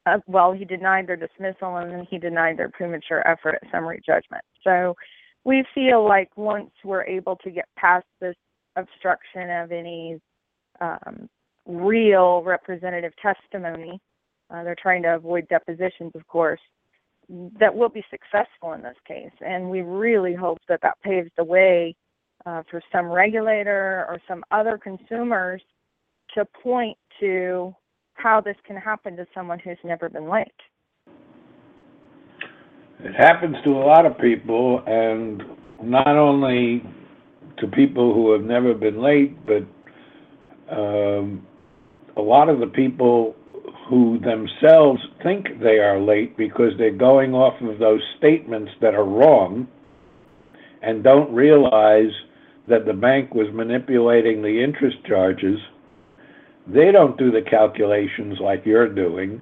uh, 0.05 0.17
well, 0.27 0.51
he 0.51 0.65
denied 0.65 1.07
their 1.07 1.15
dismissal 1.15 1.77
and 1.77 1.91
then 1.91 2.07
he 2.09 2.17
denied 2.17 2.57
their 2.57 2.69
premature 2.69 3.25
effort 3.25 3.59
at 3.61 3.71
summary 3.71 4.01
judgment. 4.05 4.43
So 4.61 4.95
we 5.45 5.63
feel 5.73 6.05
like 6.05 6.29
once 6.35 6.71
we're 6.83 7.05
able 7.05 7.37
to 7.37 7.51
get 7.51 7.65
past 7.77 8.05
this 8.19 8.35
obstruction 8.75 9.49
of 9.49 9.71
any 9.71 10.19
um, 10.81 11.29
real 11.65 12.43
representative 12.43 13.13
testimony, 13.21 13.99
uh, 14.53 14.63
they're 14.63 14.75
trying 14.79 15.01
to 15.03 15.15
avoid 15.15 15.47
depositions, 15.49 16.11
of 16.15 16.27
course, 16.27 16.59
that 17.59 17.73
we'll 17.73 17.89
be 17.89 18.05
successful 18.11 18.73
in 18.73 18.83
this 18.83 18.97
case. 19.07 19.31
And 19.45 19.69
we 19.69 19.81
really 19.81 20.35
hope 20.35 20.59
that 20.69 20.81
that 20.83 21.01
paves 21.01 21.31
the 21.37 21.43
way 21.43 21.95
uh, 22.45 22.61
for 22.69 22.81
some 22.91 23.07
regulator 23.07 24.05
or 24.07 24.19
some 24.27 24.43
other 24.51 24.77
consumers 24.77 25.61
to 26.35 26.45
point 26.61 26.97
to 27.19 27.73
how 28.15 28.41
this 28.41 28.57
can 28.65 28.75
happen 28.75 29.15
to 29.15 29.25
someone 29.33 29.59
who's 29.59 29.77
never 29.83 30.09
been 30.09 30.29
late. 30.29 30.47
It 32.99 33.15
happens 33.15 33.57
to 33.63 33.71
a 33.71 33.83
lot 33.83 34.05
of 34.05 34.17
people, 34.19 34.83
and 34.85 35.43
not 35.81 36.07
only 36.07 36.83
to 37.57 37.67
people 37.67 38.13
who 38.13 38.31
have 38.31 38.43
never 38.43 38.73
been 38.73 39.01
late, 39.01 39.35
but 39.45 39.63
um, 40.73 41.45
a 42.15 42.21
lot 42.21 42.49
of 42.49 42.59
the 42.59 42.67
people 42.67 43.35
who 43.93 44.19
themselves 44.19 45.01
think 45.21 45.59
they 45.61 45.79
are 45.79 45.99
late 45.99 46.35
because 46.37 46.71
they're 46.77 46.91
going 46.91 47.33
off 47.33 47.61
of 47.61 47.79
those 47.79 48.01
statements 48.17 48.71
that 48.81 48.95
are 48.95 49.05
wrong 49.05 49.67
and 50.81 51.03
don't 51.03 51.33
realize 51.33 52.11
that 52.67 52.85
the 52.85 52.93
bank 52.93 53.35
was 53.35 53.47
manipulating 53.53 54.41
the 54.41 54.63
interest 54.63 54.97
charges 55.05 55.59
they 56.67 56.91
don't 56.91 57.17
do 57.17 57.31
the 57.31 57.41
calculations 57.41 58.39
like 58.39 58.65
you're 58.65 58.87
doing. 58.87 59.41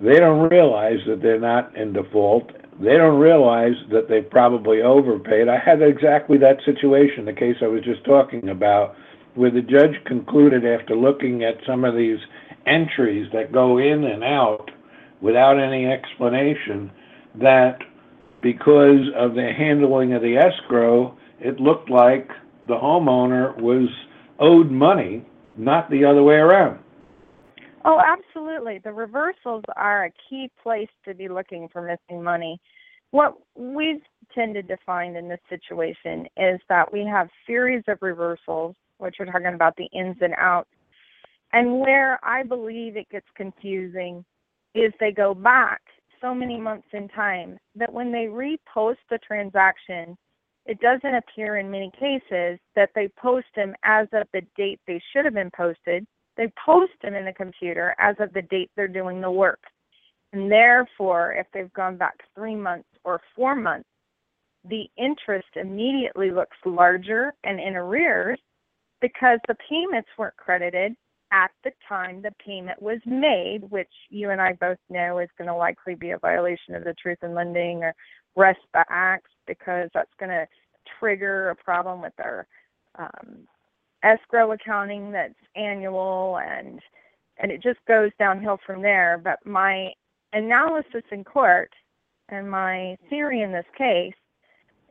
They 0.00 0.18
don't 0.18 0.50
realize 0.50 0.98
that 1.06 1.22
they're 1.22 1.40
not 1.40 1.76
in 1.76 1.92
default. 1.92 2.50
They 2.80 2.96
don't 2.96 3.18
realize 3.18 3.76
that 3.90 4.08
they 4.08 4.20
probably 4.20 4.82
overpaid. 4.82 5.48
I 5.48 5.58
had 5.58 5.80
exactly 5.80 6.38
that 6.38 6.58
situation, 6.64 7.24
the 7.24 7.32
case 7.32 7.56
I 7.62 7.68
was 7.68 7.82
just 7.82 8.04
talking 8.04 8.48
about, 8.48 8.96
where 9.34 9.50
the 9.50 9.62
judge 9.62 9.94
concluded 10.04 10.66
after 10.66 10.96
looking 10.96 11.44
at 11.44 11.64
some 11.66 11.84
of 11.84 11.94
these 11.94 12.18
entries 12.66 13.28
that 13.32 13.52
go 13.52 13.78
in 13.78 14.04
and 14.04 14.24
out 14.24 14.70
without 15.20 15.58
any 15.58 15.86
explanation 15.86 16.90
that 17.40 17.78
because 18.42 19.08
of 19.16 19.34
the 19.34 19.52
handling 19.56 20.12
of 20.12 20.22
the 20.22 20.36
escrow, 20.36 21.16
it 21.40 21.58
looked 21.60 21.90
like 21.90 22.28
the 22.68 22.74
homeowner 22.74 23.56
was 23.60 23.88
owed 24.38 24.70
money 24.70 25.24
not 25.56 25.90
the 25.90 26.04
other 26.04 26.22
way 26.22 26.34
around. 26.34 26.78
Oh, 27.84 28.00
absolutely. 28.04 28.80
The 28.82 28.92
reversals 28.92 29.64
are 29.76 30.06
a 30.06 30.12
key 30.28 30.50
place 30.62 30.88
to 31.04 31.14
be 31.14 31.28
looking 31.28 31.68
for 31.72 31.82
missing 31.82 32.22
money. 32.22 32.60
What 33.12 33.34
we've 33.54 34.02
tended 34.34 34.68
to 34.68 34.76
find 34.84 35.16
in 35.16 35.28
this 35.28 35.40
situation 35.48 36.26
is 36.36 36.60
that 36.68 36.92
we 36.92 37.06
have 37.06 37.28
series 37.46 37.84
of 37.86 37.98
reversals, 38.00 38.74
which 38.98 39.16
we're 39.18 39.26
talking 39.26 39.54
about 39.54 39.76
the 39.76 39.88
ins 39.92 40.16
and 40.20 40.34
outs. 40.36 40.68
And 41.56 41.80
where 41.80 42.20
I 42.22 42.42
believe 42.42 42.98
it 42.98 43.08
gets 43.08 43.24
confusing 43.34 44.22
is 44.74 44.92
they 45.00 45.10
go 45.10 45.32
back 45.32 45.80
so 46.20 46.34
many 46.34 46.60
months 46.60 46.88
in 46.92 47.08
time 47.08 47.56
that 47.76 47.90
when 47.90 48.12
they 48.12 48.26
repost 48.26 48.98
the 49.08 49.16
transaction, 49.26 50.18
it 50.66 50.78
doesn't 50.80 51.14
appear 51.14 51.56
in 51.56 51.70
many 51.70 51.90
cases 51.98 52.58
that 52.74 52.90
they 52.94 53.08
post 53.18 53.46
them 53.56 53.74
as 53.84 54.06
of 54.12 54.26
the 54.34 54.42
date 54.54 54.80
they 54.86 55.00
should 55.10 55.24
have 55.24 55.32
been 55.32 55.50
posted. 55.56 56.06
They 56.36 56.52
post 56.62 56.92
them 57.02 57.14
in 57.14 57.24
the 57.24 57.32
computer 57.32 57.94
as 57.98 58.16
of 58.20 58.34
the 58.34 58.42
date 58.42 58.70
they're 58.76 58.86
doing 58.86 59.22
the 59.22 59.30
work. 59.30 59.60
And 60.34 60.52
therefore, 60.52 61.32
if 61.38 61.46
they've 61.54 61.72
gone 61.72 61.96
back 61.96 62.16
three 62.34 62.54
months 62.54 62.90
or 63.02 63.22
four 63.34 63.56
months, 63.56 63.88
the 64.68 64.90
interest 64.98 65.48
immediately 65.54 66.30
looks 66.30 66.58
larger 66.66 67.32
and 67.44 67.58
in 67.58 67.76
arrears 67.76 68.38
because 69.00 69.38
the 69.48 69.56
payments 69.70 70.10
weren't 70.18 70.36
credited 70.36 70.94
at 71.32 71.50
the 71.64 71.72
time 71.88 72.22
the 72.22 72.32
payment 72.44 72.80
was 72.80 72.98
made, 73.04 73.60
which 73.70 73.90
you 74.10 74.30
and 74.30 74.40
I 74.40 74.52
both 74.54 74.78
know 74.88 75.18
is 75.18 75.28
going 75.36 75.48
to 75.48 75.54
likely 75.54 75.94
be 75.94 76.10
a 76.10 76.18
violation 76.18 76.74
of 76.74 76.84
the 76.84 76.94
Truth 76.94 77.18
in 77.22 77.34
Lending 77.34 77.82
or 77.82 77.94
RESPA 78.36 78.84
Acts 78.88 79.30
because 79.46 79.90
that's 79.94 80.10
going 80.18 80.30
to 80.30 80.46
trigger 80.98 81.50
a 81.50 81.56
problem 81.56 82.00
with 82.00 82.12
their 82.16 82.46
um, 82.98 83.46
escrow 84.02 84.52
accounting 84.52 85.10
that's 85.10 85.34
annual 85.56 86.38
and 86.38 86.80
and 87.38 87.52
it 87.52 87.62
just 87.62 87.78
goes 87.86 88.10
downhill 88.18 88.58
from 88.64 88.80
there. 88.80 89.20
But 89.22 89.44
my 89.44 89.90
analysis 90.32 91.02
in 91.12 91.22
court 91.22 91.70
and 92.30 92.50
my 92.50 92.96
theory 93.10 93.42
in 93.42 93.52
this 93.52 93.66
case 93.76 94.14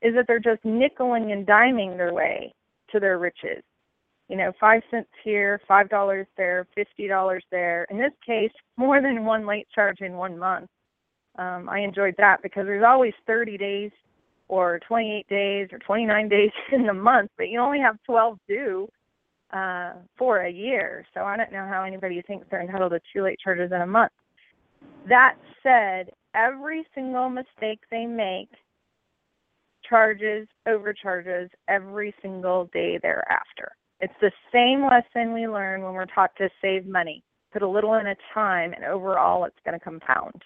is 0.04 0.14
that 0.14 0.26
they're 0.28 0.40
just 0.40 0.64
nickeling 0.64 1.32
and 1.32 1.48
diming 1.48 1.98
their 1.98 2.14
way 2.14 2.54
to 2.92 3.00
their 3.00 3.18
riches. 3.18 3.64
You 4.30 4.38
know, 4.38 4.52
five 4.60 4.82
cents 4.90 5.10
here, 5.24 5.62
five 5.68 5.90
dollars 5.90 6.28
there, 6.38 6.68
fifty 6.76 7.08
dollars 7.08 7.44
there. 7.52 7.86
In 7.90 7.98
this 7.98 8.14
case, 8.26 8.52
more 8.78 9.02
than 9.02 9.26
one 9.26 9.46
late 9.46 9.68
charge 9.74 10.02
in 10.02 10.14
one 10.14 10.38
month. 10.38 10.70
Um, 11.38 11.68
I 11.70 11.80
enjoyed 11.80 12.16
that 12.18 12.42
because 12.42 12.66
there's 12.66 12.86
always 12.88 13.14
30 13.28 13.58
days 13.58 13.92
or 14.48 14.80
28 14.88 15.28
days 15.28 15.68
or 15.72 15.80
29 15.80 16.30
days 16.30 16.52
in 16.72 16.86
the 16.86 16.94
month, 16.94 17.32
but 17.38 17.50
you 17.50 17.60
only 17.60 17.80
have 17.80 17.98
12 18.06 18.38
due 18.48 18.88
uh, 19.54 19.94
for 20.18 20.42
a 20.42 20.50
year. 20.52 21.06
So 21.14 21.22
I 21.22 21.38
don't 21.38 21.52
know 21.52 21.68
how 21.68 21.84
anybody 21.84 22.22
thinks 22.22 22.48
they're 22.50 22.62
entitled 22.62 22.92
to 22.92 23.00
two 23.14 23.24
late 23.24 23.40
charges 23.44 23.72
in 23.72 23.82
a 23.82 23.88
month. 23.88 24.12
That 25.08 25.36
said, 25.62 26.12
every 26.34 26.86
single 26.94 27.30
mistake 27.30 27.80
they 27.92 28.06
make 28.06 28.50
charges 29.88 30.48
overcharges 30.68 31.50
every 31.68 32.14
single 32.22 32.70
day 32.74 33.00
thereafter. 33.02 33.72
It's 34.06 34.14
the 34.22 34.32
same 34.54 34.86
lesson 34.86 35.34
we 35.34 35.48
learn 35.48 35.82
when 35.82 35.96
we're 35.96 36.06
taught 36.06 36.30
to 36.38 36.48
save 36.62 36.86
money. 36.86 37.24
Put 37.52 37.64
a 37.64 37.68
little 37.68 37.96
in 37.96 38.06
a 38.06 38.16
time, 38.36 38.72
and 38.74 38.86
overall, 38.86 39.46
it's 39.46 39.58
going 39.66 39.74
to 39.74 39.84
compound. 39.84 40.44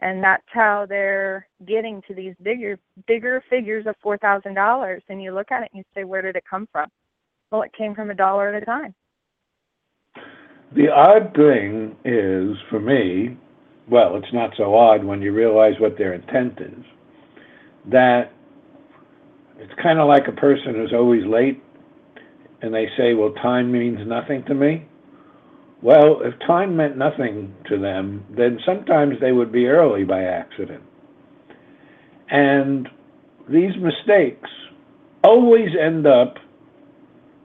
And 0.00 0.22
that's 0.22 0.42
how 0.48 0.84
they're 0.86 1.48
getting 1.66 2.02
to 2.06 2.14
these 2.14 2.34
bigger, 2.42 2.78
bigger 3.06 3.42
figures 3.48 3.86
of 3.86 3.94
four 4.02 4.18
thousand 4.18 4.52
dollars. 4.56 5.02
And 5.08 5.22
you 5.22 5.32
look 5.32 5.50
at 5.50 5.62
it 5.62 5.70
and 5.72 5.78
you 5.78 5.84
say, 5.94 6.04
where 6.04 6.20
did 6.20 6.36
it 6.36 6.44
come 6.48 6.68
from? 6.70 6.90
Well, 7.50 7.62
it 7.62 7.72
came 7.72 7.94
from 7.94 8.10
a 8.10 8.14
dollar 8.14 8.54
at 8.54 8.62
a 8.62 8.66
time. 8.66 8.94
The 10.76 10.90
odd 10.90 11.34
thing 11.34 11.96
is, 12.04 12.58
for 12.68 12.78
me, 12.78 13.38
well, 13.88 14.16
it's 14.16 14.34
not 14.34 14.50
so 14.58 14.74
odd 14.74 15.02
when 15.02 15.22
you 15.22 15.32
realize 15.32 15.76
what 15.78 15.96
their 15.96 16.12
intent 16.12 16.60
is, 16.60 16.84
that 17.86 18.34
it's 19.56 19.72
kind 19.82 19.98
of 19.98 20.08
like 20.08 20.28
a 20.28 20.32
person 20.32 20.74
who's 20.74 20.92
always 20.92 21.24
late 21.24 21.62
and 22.62 22.72
they 22.72 22.88
say, 22.96 23.14
well, 23.14 23.32
time 23.32 23.70
means 23.72 23.98
nothing 24.06 24.44
to 24.44 24.54
me. 24.54 24.86
Well, 25.82 26.20
if 26.22 26.38
time 26.46 26.76
meant 26.76 26.96
nothing 26.96 27.54
to 27.68 27.76
them, 27.76 28.24
then 28.30 28.60
sometimes 28.64 29.16
they 29.20 29.32
would 29.32 29.50
be 29.50 29.66
early 29.66 30.04
by 30.04 30.22
accident. 30.22 30.82
And 32.30 32.88
these 33.48 33.72
mistakes 33.76 34.48
always 35.24 35.70
end 35.78 36.06
up 36.06 36.36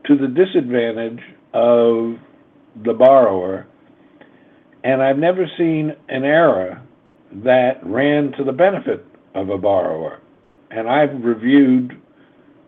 to 0.06 0.16
the 0.16 0.28
disadvantage 0.28 1.20
of 1.54 2.18
the 2.86 2.94
borrower. 2.94 3.66
And 4.84 5.02
I've 5.02 5.18
never 5.18 5.48
seen 5.58 5.96
an 6.08 6.24
error 6.24 6.82
that 7.44 7.80
ran 7.84 8.32
to 8.38 8.44
the 8.44 8.52
benefit 8.52 9.04
of 9.34 9.50
a 9.50 9.58
borrower. 9.58 10.22
And 10.70 10.88
I've 10.88 11.24
reviewed 11.24 12.00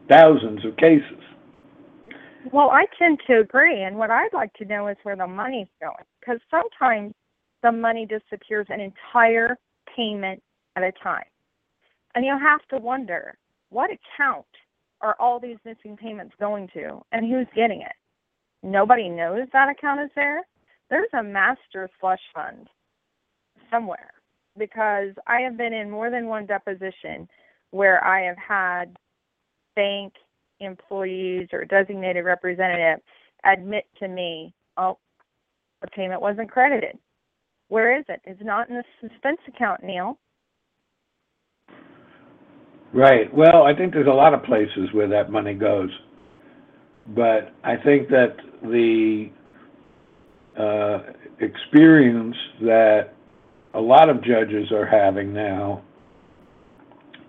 thousands 0.09 0.65
of 0.65 0.75
cases. 0.77 1.23
Well, 2.51 2.69
I 2.69 2.85
tend 2.97 3.19
to 3.27 3.39
agree. 3.39 3.83
And 3.83 3.97
what 3.97 4.11
I'd 4.11 4.33
like 4.33 4.53
to 4.55 4.65
know 4.65 4.87
is 4.87 4.97
where 5.03 5.15
the 5.15 5.27
money's 5.27 5.67
going. 5.81 6.05
Because 6.19 6.39
sometimes 6.49 7.13
the 7.63 7.71
money 7.71 8.05
disappears 8.05 8.67
an 8.69 8.79
entire 8.79 9.57
payment 9.95 10.41
at 10.75 10.83
a 10.83 10.91
time. 11.03 11.25
And 12.15 12.25
you 12.25 12.37
have 12.39 12.65
to 12.69 12.77
wonder 12.77 13.37
what 13.69 13.89
account 13.91 14.45
are 15.01 15.15
all 15.19 15.39
these 15.39 15.57
missing 15.65 15.95
payments 15.95 16.35
going 16.39 16.67
to 16.73 17.01
and 17.11 17.29
who's 17.29 17.47
getting 17.55 17.81
it? 17.81 17.93
Nobody 18.63 19.09
knows 19.09 19.47
that 19.53 19.69
account 19.69 20.01
is 20.01 20.09
there. 20.15 20.41
There's 20.89 21.09
a 21.17 21.23
master 21.23 21.89
slush 21.99 22.19
fund 22.33 22.67
somewhere 23.71 24.11
because 24.57 25.13
I 25.27 25.41
have 25.41 25.57
been 25.57 25.73
in 25.73 25.89
more 25.89 26.09
than 26.09 26.27
one 26.27 26.45
deposition 26.45 27.27
where 27.71 28.03
I 28.03 28.23
have 28.23 28.37
had 28.37 28.97
bank 29.75 30.13
employees 30.59 31.47
or 31.53 31.65
designated 31.65 32.25
representative 32.25 32.99
admit 33.45 33.85
to 33.99 34.07
me, 34.07 34.53
oh, 34.77 34.97
the 35.81 35.87
payment 35.87 36.21
wasn't 36.21 36.51
credited. 36.51 36.97
Where 37.69 37.97
is 37.97 38.05
it? 38.09 38.21
It's 38.25 38.41
not 38.43 38.69
in 38.69 38.75
the 38.75 38.83
suspense 38.99 39.39
account, 39.47 39.83
Neil. 39.83 40.17
Right. 42.93 43.31
Well, 43.33 43.63
I 43.63 43.75
think 43.75 43.93
there's 43.93 44.07
a 44.07 44.11
lot 44.11 44.33
of 44.33 44.43
places 44.43 44.89
where 44.93 45.07
that 45.07 45.31
money 45.31 45.53
goes. 45.53 45.91
But 47.07 47.53
I 47.63 47.75
think 47.75 48.09
that 48.09 48.37
the 48.63 49.29
uh, 50.59 51.13
experience 51.39 52.35
that 52.61 53.13
a 53.73 53.79
lot 53.79 54.09
of 54.09 54.23
judges 54.23 54.71
are 54.71 54.85
having 54.85 55.33
now 55.33 55.83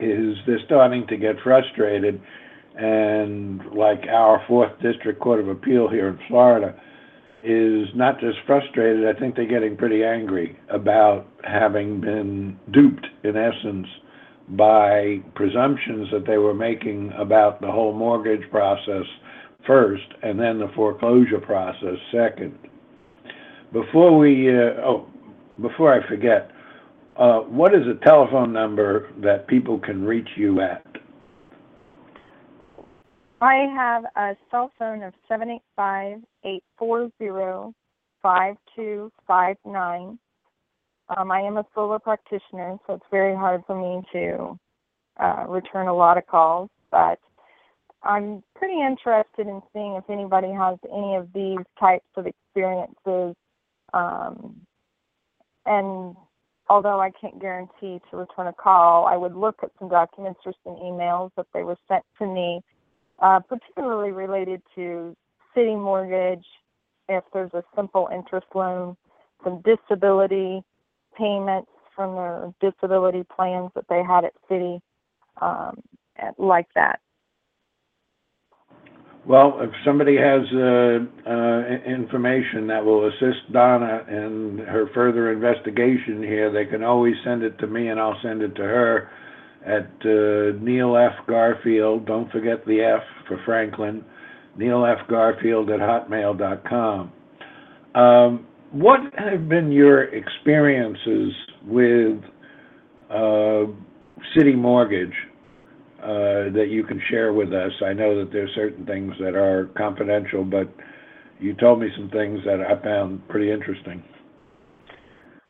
is 0.00 0.34
they're 0.46 0.64
starting 0.64 1.06
to 1.08 1.16
get 1.16 1.36
frustrated 1.44 2.20
and 2.80 3.60
like 3.72 4.06
our 4.08 4.42
fourth 4.48 4.72
district 4.80 5.20
court 5.20 5.38
of 5.38 5.48
appeal 5.48 5.88
here 5.88 6.08
in 6.08 6.18
Florida 6.28 6.74
is 7.42 7.88
not 7.94 8.18
just 8.20 8.38
frustrated, 8.46 9.06
I 9.06 9.18
think 9.18 9.36
they're 9.36 9.46
getting 9.46 9.76
pretty 9.76 10.02
angry 10.02 10.58
about 10.70 11.26
having 11.44 12.00
been 12.00 12.58
duped 12.70 13.06
in 13.22 13.36
essence 13.36 13.86
by 14.50 15.20
presumptions 15.34 16.08
that 16.10 16.26
they 16.26 16.38
were 16.38 16.54
making 16.54 17.12
about 17.16 17.60
the 17.60 17.70
whole 17.70 17.92
mortgage 17.92 18.50
process 18.50 19.04
first 19.66 20.06
and 20.22 20.40
then 20.40 20.58
the 20.58 20.68
foreclosure 20.74 21.38
process 21.38 21.96
second. 22.10 22.58
Before 23.72 24.16
we, 24.16 24.48
uh, 24.48 24.82
oh, 24.84 25.06
before 25.60 25.94
I 25.94 26.06
forget, 26.08 26.50
uh, 27.16 27.40
what 27.40 27.74
is 27.74 27.86
a 27.86 28.02
telephone 28.04 28.52
number 28.52 29.10
that 29.18 29.46
people 29.46 29.78
can 29.78 30.04
reach 30.04 30.28
you 30.36 30.60
at? 30.60 30.84
I 33.40 33.66
have 33.74 34.04
a 34.16 34.36
cell 34.50 34.70
phone 34.78 35.02
of 35.02 35.14
seven 35.26 35.50
eight 35.50 35.62
five 35.74 36.18
eight 36.44 36.62
four 36.78 37.10
zero 37.18 37.74
five 38.22 38.56
two 38.76 39.10
five 39.26 39.56
nine. 39.64 40.18
Um, 41.16 41.30
I 41.30 41.40
am 41.40 41.56
a 41.56 41.64
solo 41.74 41.98
practitioner, 41.98 42.76
so 42.86 42.94
it's 42.94 43.04
very 43.10 43.34
hard 43.34 43.62
for 43.66 43.80
me 43.80 44.02
to 44.12 44.58
uh, 45.18 45.46
return 45.48 45.88
a 45.88 45.94
lot 45.94 46.18
of 46.18 46.26
calls, 46.26 46.68
but 46.90 47.18
I'm 48.02 48.44
pretty 48.54 48.80
interested 48.80 49.46
in 49.46 49.60
seeing 49.72 49.94
if 49.94 50.08
anybody 50.08 50.52
has 50.52 50.78
any 50.92 51.16
of 51.16 51.28
these 51.34 51.64
types 51.78 52.06
of 52.16 52.26
experiences. 52.26 53.34
Um, 53.92 54.60
and 55.66 56.14
although 56.68 57.00
I 57.00 57.10
can't 57.20 57.40
guarantee 57.40 58.00
to 58.10 58.16
return 58.16 58.46
a 58.46 58.52
call, 58.52 59.06
I 59.06 59.16
would 59.16 59.34
look 59.34 59.56
at 59.62 59.70
some 59.78 59.88
documents 59.88 60.40
or 60.46 60.52
some 60.62 60.76
emails 60.76 61.30
that 61.36 61.46
they 61.52 61.62
were 61.62 61.76
sent 61.88 62.04
to 62.18 62.26
me 62.26 62.60
uh, 63.20 63.40
particularly 63.40 64.12
related 64.12 64.62
to 64.74 65.16
CitiMortgage, 65.56 66.44
if 67.08 67.24
there's 67.32 67.52
a 67.54 67.62
simple 67.74 68.08
interest 68.12 68.46
loan, 68.54 68.96
some 69.44 69.62
disability 69.62 70.62
payments 71.16 71.70
from 71.94 72.14
their 72.14 72.54
disability 72.60 73.24
plans 73.34 73.70
that 73.74 73.84
they 73.88 74.02
had 74.02 74.24
at 74.24 74.32
city, 74.48 74.80
um, 75.42 75.80
like 76.38 76.66
that. 76.74 77.00
Well, 79.26 79.58
if 79.60 79.70
somebody 79.84 80.16
has 80.16 80.40
uh, 80.54 81.30
uh, 81.30 81.60
information 81.86 82.66
that 82.68 82.82
will 82.82 83.06
assist 83.08 83.52
Donna 83.52 84.04
in 84.08 84.64
her 84.66 84.88
further 84.94 85.30
investigation 85.30 86.22
here, 86.22 86.50
they 86.50 86.64
can 86.64 86.82
always 86.82 87.14
send 87.22 87.42
it 87.42 87.58
to 87.58 87.66
me 87.66 87.88
and 87.88 88.00
I'll 88.00 88.18
send 88.22 88.40
it 88.42 88.54
to 88.56 88.62
her 88.62 89.10
at 89.64 89.90
uh, 90.04 90.58
Neil 90.60 90.96
F. 90.96 91.26
Garfield. 91.26 92.06
Don't 92.06 92.30
forget 92.30 92.64
the 92.66 92.80
F 92.80 93.02
for 93.28 93.40
Franklin. 93.44 94.04
Neil 94.56 94.84
F. 94.84 95.06
Garfield 95.08 95.70
at 95.70 95.80
hotmail.com. 95.80 97.12
Um, 97.94 98.46
what 98.72 99.00
have 99.16 99.48
been 99.48 99.72
your 99.72 100.04
experiences 100.14 101.32
with 101.64 102.22
uh, 103.10 103.66
CitiMortgage 104.36 105.12
uh, 106.02 106.52
that 106.54 106.66
you 106.70 106.84
can 106.84 107.00
share 107.10 107.32
with 107.32 107.52
us? 107.52 107.72
I 107.84 107.92
know 107.92 108.18
that 108.18 108.32
there's 108.32 108.50
certain 108.54 108.86
things 108.86 109.12
that 109.20 109.34
are 109.34 109.70
confidential, 109.76 110.44
but 110.44 110.72
you 111.40 111.54
told 111.54 111.80
me 111.80 111.88
some 111.96 112.10
things 112.10 112.40
that 112.44 112.60
I 112.60 112.80
found 112.82 113.26
pretty 113.28 113.50
interesting. 113.50 114.04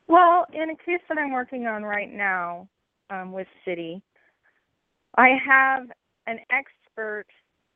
Well, 0.06 0.46
in 0.52 0.70
a 0.70 0.76
case 0.76 1.02
that 1.08 1.18
I'm 1.18 1.32
working 1.32 1.66
on 1.66 1.82
right 1.82 2.12
now, 2.12 2.68
um, 3.10 3.32
with 3.32 3.46
Citi. 3.66 4.00
I 5.16 5.30
have 5.44 5.88
an 6.26 6.38
expert 6.50 7.26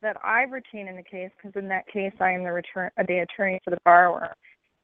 that 0.03 0.16
I 0.23 0.42
retain 0.42 0.88
in 0.88 0.97
the 0.97 1.03
case 1.03 1.31
because 1.37 1.59
in 1.61 1.68
that 1.68 1.87
case 1.88 2.12
I 2.20 2.33
am 2.33 2.44
the 2.44 2.53
return 2.53 2.90
uh, 2.99 3.05
the 3.07 3.18
attorney 3.18 3.61
for 3.64 3.70
the 3.70 3.79
borrower, 3.85 4.35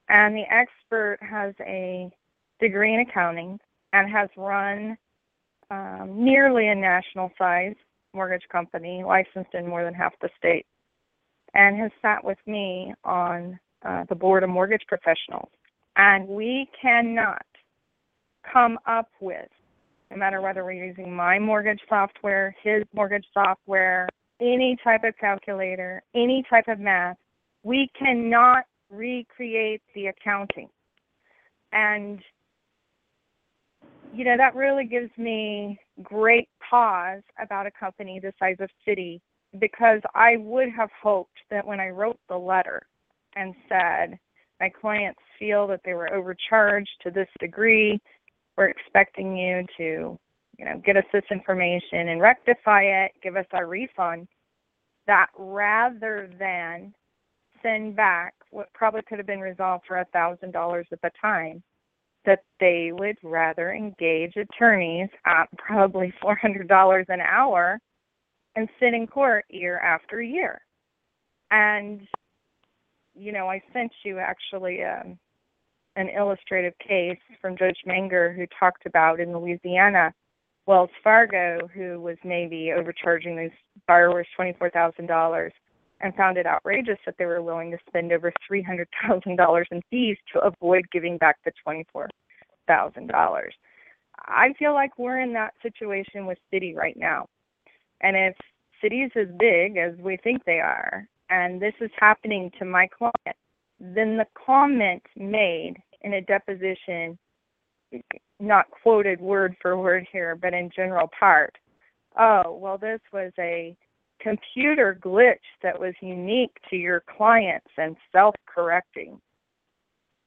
and 0.09 0.35
the 0.35 0.43
expert 0.51 1.17
has 1.21 1.53
a 1.61 2.11
degree 2.59 2.93
in 2.93 3.01
accounting 3.01 3.59
and 3.93 4.11
has 4.11 4.29
run 4.35 4.97
um, 5.69 6.11
nearly 6.15 6.67
a 6.67 6.75
national 6.75 7.31
size 7.37 7.75
mortgage 8.13 8.43
company 8.51 9.03
licensed 9.05 9.53
in 9.53 9.67
more 9.67 9.83
than 9.83 9.93
half 9.93 10.13
the 10.21 10.29
state 10.37 10.65
and 11.53 11.77
has 11.77 11.91
sat 12.01 12.23
with 12.23 12.37
me 12.45 12.93
on 13.03 13.59
uh, 13.85 14.03
the 14.09 14.15
board 14.15 14.43
of 14.43 14.49
mortgage 14.49 14.83
professionals. 14.87 15.49
And 15.95 16.27
we 16.27 16.69
cannot 16.81 17.45
come 18.51 18.77
up 18.85 19.09
with, 19.19 19.49
no 20.11 20.17
matter 20.17 20.41
whether 20.41 20.65
we're 20.65 20.85
using 20.85 21.15
my 21.15 21.39
mortgage 21.39 21.79
software, 21.87 22.53
his 22.61 22.83
mortgage 22.93 23.25
software, 23.33 24.09
any 24.41 24.75
type 24.83 25.03
of 25.05 25.17
calculator, 25.17 26.03
any 26.13 26.43
type 26.49 26.67
of 26.67 26.79
math, 26.79 27.15
we 27.63 27.89
cannot 27.97 28.65
recreate 28.89 29.81
the 29.95 30.07
accounting. 30.07 30.67
And, 31.71 32.19
you 34.13 34.25
know, 34.25 34.35
that 34.35 34.53
really 34.53 34.85
gives 34.85 35.11
me 35.17 35.79
great 36.03 36.49
pause 36.69 37.21
about 37.41 37.65
a 37.65 37.71
company 37.71 38.19
the 38.19 38.33
size 38.37 38.57
of 38.59 38.69
Citi 38.85 39.21
because 39.59 40.01
I 40.13 40.35
would 40.37 40.69
have 40.75 40.89
hoped 41.01 41.37
that 41.49 41.65
when 41.65 41.79
I 41.79 41.89
wrote 41.89 42.19
the 42.27 42.37
letter 42.37 42.81
and 43.35 43.53
said, 43.69 44.19
my 44.59 44.69
clients 44.69 45.19
feel 45.39 45.67
that 45.67 45.81
they 45.85 45.93
were 45.93 46.13
overcharged 46.13 46.89
to 47.03 47.11
this 47.11 47.27
degree, 47.39 47.99
we're 48.57 48.69
expecting 48.69 49.35
you 49.35 49.65
to, 49.77 50.19
you 50.57 50.65
know, 50.65 50.81
get 50.85 50.97
us 50.97 51.05
this 51.13 51.23
information 51.31 52.09
and 52.09 52.21
rectify 52.21 52.83
it, 52.83 53.11
give 53.23 53.35
us 53.35 53.45
our 53.53 53.67
refund, 53.67 54.27
that 55.07 55.27
rather 55.37 56.29
than 56.39 56.93
send 57.63 57.95
back 57.95 58.33
what 58.51 58.71
probably 58.73 59.01
could 59.03 59.17
have 59.17 59.27
been 59.27 59.39
resolved 59.39 59.85
for 59.87 59.99
a 59.99 60.05
thousand 60.05 60.51
dollars 60.51 60.87
at 60.91 61.01
the 61.01 61.11
time, 61.19 61.63
that 62.25 62.43
they 62.59 62.91
would 62.93 63.17
rather 63.23 63.73
engage 63.73 64.35
attorneys 64.35 65.09
at 65.25 65.45
probably 65.57 66.13
four 66.21 66.35
hundred 66.35 66.67
dollars 66.67 67.05
an 67.09 67.21
hour 67.21 67.79
and 68.55 68.67
sit 68.79 68.93
in 68.93 69.07
court 69.07 69.45
year 69.49 69.79
after 69.79 70.21
year. 70.21 70.61
And 71.49 72.01
you 73.15 73.31
know, 73.31 73.47
I 73.47 73.61
sent 73.73 73.91
you 74.03 74.19
actually 74.19 74.83
um, 74.83 75.17
an 75.95 76.09
illustrative 76.09 76.73
case 76.79 77.19
from 77.41 77.57
Judge 77.57 77.79
Magner 77.87 78.35
who 78.35 78.45
talked 78.59 78.85
about 78.85 79.19
in 79.19 79.37
Louisiana 79.37 80.13
Wells 80.65 80.89
Fargo, 81.03 81.67
who 81.73 81.99
was 81.99 82.17
maybe 82.23 82.71
overcharging 82.71 83.35
these 83.35 83.51
borrowers 83.87 84.27
$24,000 84.39 85.49
and 86.01 86.15
found 86.15 86.37
it 86.37 86.45
outrageous 86.45 86.97
that 87.05 87.15
they 87.17 87.25
were 87.25 87.41
willing 87.41 87.71
to 87.71 87.77
spend 87.87 88.11
over 88.11 88.31
$300,000 88.49 89.63
in 89.71 89.81
fees 89.89 90.17
to 90.33 90.39
avoid 90.39 90.85
giving 90.91 91.17
back 91.17 91.37
the 91.45 91.51
$24,000. 91.67 93.41
I 94.17 94.53
feel 94.57 94.73
like 94.73 94.97
we're 94.97 95.19
in 95.19 95.33
that 95.33 95.53
situation 95.61 96.25
with 96.25 96.37
Citi 96.53 96.75
right 96.75 96.97
now. 96.97 97.27
And 98.01 98.15
if 98.15 98.35
Citi's 98.83 99.11
as 99.15 99.27
big 99.39 99.77
as 99.77 99.97
we 99.99 100.17
think 100.17 100.43
they 100.45 100.59
are, 100.59 101.07
and 101.29 101.61
this 101.61 101.73
is 101.79 101.91
happening 101.97 102.51
to 102.59 102.65
my 102.65 102.87
client, 102.87 103.37
then 103.81 104.17
the 104.17 104.27
comment 104.45 105.01
made 105.15 105.75
in 106.01 106.13
a 106.13 106.21
deposition, 106.21 107.17
not 108.39 108.69
quoted 108.69 109.19
word 109.19 109.55
for 109.61 109.77
word 109.77 110.05
here, 110.11 110.35
but 110.35 110.53
in 110.53 110.69
general 110.75 111.09
part, 111.19 111.57
oh, 112.19 112.57
well, 112.61 112.77
this 112.77 113.01
was 113.11 113.31
a 113.39 113.75
computer 114.21 114.99
glitch 115.03 115.35
that 115.63 115.79
was 115.79 115.95
unique 115.99 116.55
to 116.69 116.75
your 116.75 117.03
clients 117.17 117.71
and 117.77 117.95
self 118.11 118.35
correcting 118.45 119.19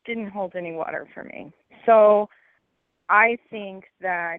didn't 0.05 0.31
hold 0.31 0.55
any 0.55 0.73
water 0.73 1.09
for 1.15 1.25
me. 1.25 1.51
So 1.87 2.29
I 3.09 3.39
think 3.51 3.85
that 4.01 4.39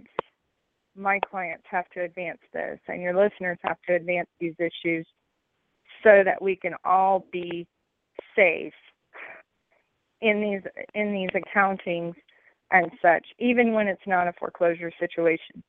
my 0.95 1.19
clients 1.29 1.63
have 1.69 1.89
to 1.89 2.01
advance 2.01 2.39
this 2.53 2.79
and 2.87 3.01
your 3.01 3.15
listeners 3.15 3.57
have 3.63 3.77
to 3.87 3.95
advance 3.95 4.29
these 4.39 4.53
issues 4.59 5.07
so 6.03 6.21
that 6.23 6.41
we 6.41 6.55
can 6.55 6.73
all 6.83 7.25
be 7.31 7.65
safe 8.35 8.73
in 10.25 10.41
these 10.41 10.71
in 10.95 11.13
these 11.13 11.29
accountings 11.29 12.15
and 12.71 12.91
such, 13.01 13.25
even 13.39 13.73
when 13.73 13.87
it's 13.87 14.01
not 14.07 14.27
a 14.27 14.33
foreclosure 14.33 14.91
situation. 14.99 15.63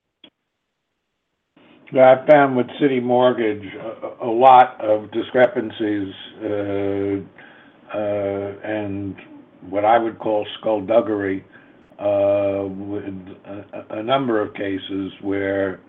Yeah, 1.92 2.16
I 2.16 2.26
found 2.26 2.56
with 2.56 2.66
CitiMortgage 2.80 3.66
a, 3.76 4.24
a 4.24 4.30
lot 4.30 4.80
of 4.80 5.12
discrepancies 5.12 6.12
uh, 6.42 7.96
uh, 7.96 8.52
and 8.64 9.14
what 9.68 9.84
I 9.84 9.98
would 9.98 10.18
call 10.18 10.46
skullduggery 10.58 11.44
uh, 11.98 12.64
with 12.66 13.04
a, 13.44 13.98
a 13.98 14.02
number 14.02 14.40
of 14.40 14.54
cases 14.54 15.12
where 15.20 15.80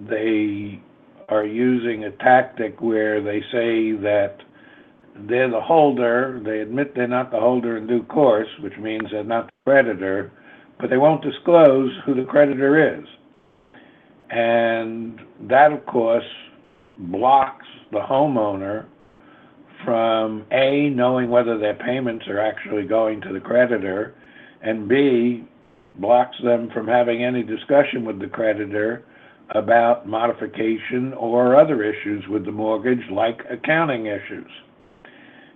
they 0.00 0.82
are 1.28 1.46
using 1.46 2.04
a 2.04 2.10
tactic 2.10 2.80
where 2.80 3.22
they 3.22 3.40
say 3.52 3.92
that 4.02 4.38
they're 5.28 5.50
the 5.50 5.60
holder, 5.60 6.40
they 6.44 6.60
admit 6.60 6.94
they're 6.94 7.06
not 7.06 7.30
the 7.30 7.40
holder 7.40 7.76
in 7.76 7.86
due 7.86 8.02
course, 8.04 8.48
which 8.60 8.76
means 8.78 9.02
they're 9.10 9.24
not 9.24 9.46
the 9.46 9.70
creditor, 9.70 10.32
but 10.80 10.90
they 10.90 10.96
won't 10.96 11.22
disclose 11.22 11.90
who 12.04 12.14
the 12.14 12.24
creditor 12.24 12.98
is. 12.98 13.04
And 14.30 15.20
that, 15.42 15.72
of 15.72 15.84
course, 15.86 16.24
blocks 16.98 17.66
the 17.90 18.00
homeowner 18.00 18.86
from 19.84 20.46
A, 20.52 20.88
knowing 20.90 21.28
whether 21.28 21.58
their 21.58 21.74
payments 21.74 22.26
are 22.28 22.40
actually 22.40 22.84
going 22.84 23.20
to 23.22 23.32
the 23.32 23.40
creditor, 23.40 24.14
and 24.62 24.88
B, 24.88 25.44
blocks 25.96 26.36
them 26.42 26.70
from 26.72 26.86
having 26.86 27.22
any 27.24 27.42
discussion 27.42 28.04
with 28.04 28.18
the 28.18 28.28
creditor 28.28 29.04
about 29.50 30.08
modification 30.08 31.12
or 31.14 31.56
other 31.56 31.82
issues 31.82 32.26
with 32.28 32.44
the 32.46 32.52
mortgage, 32.52 33.02
like 33.10 33.40
accounting 33.50 34.06
issues, 34.06 34.50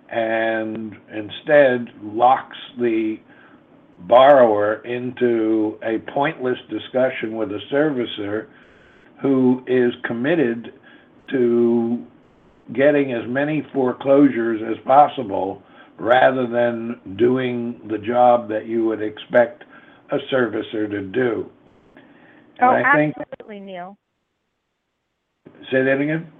and 0.09 0.95
instead 1.13 1.87
locks 2.01 2.57
the 2.79 3.17
borrower 3.99 4.85
into 4.85 5.77
a 5.83 5.99
pointless 6.11 6.57
discussion 6.69 7.35
with 7.35 7.51
a 7.51 7.59
servicer 7.71 8.47
who 9.21 9.63
is 9.67 9.93
committed 10.05 10.73
to 11.29 12.05
getting 12.73 13.13
as 13.13 13.23
many 13.27 13.65
foreclosures 13.73 14.61
as 14.61 14.83
possible 14.85 15.61
rather 15.97 16.47
than 16.47 17.17
doing 17.17 17.81
the 17.89 17.97
job 17.97 18.47
that 18.49 18.67
you 18.67 18.85
would 18.85 19.01
expect 19.01 19.63
a 20.11 20.17
servicer 20.31 20.89
to 20.89 21.01
do. 21.01 21.49
Oh, 22.61 22.67
I 22.67 22.81
absolutely, 22.85 23.55
think, 23.57 23.65
Neil. 23.65 23.97
Say 25.71 25.83
that 25.83 25.99
again? 25.99 26.31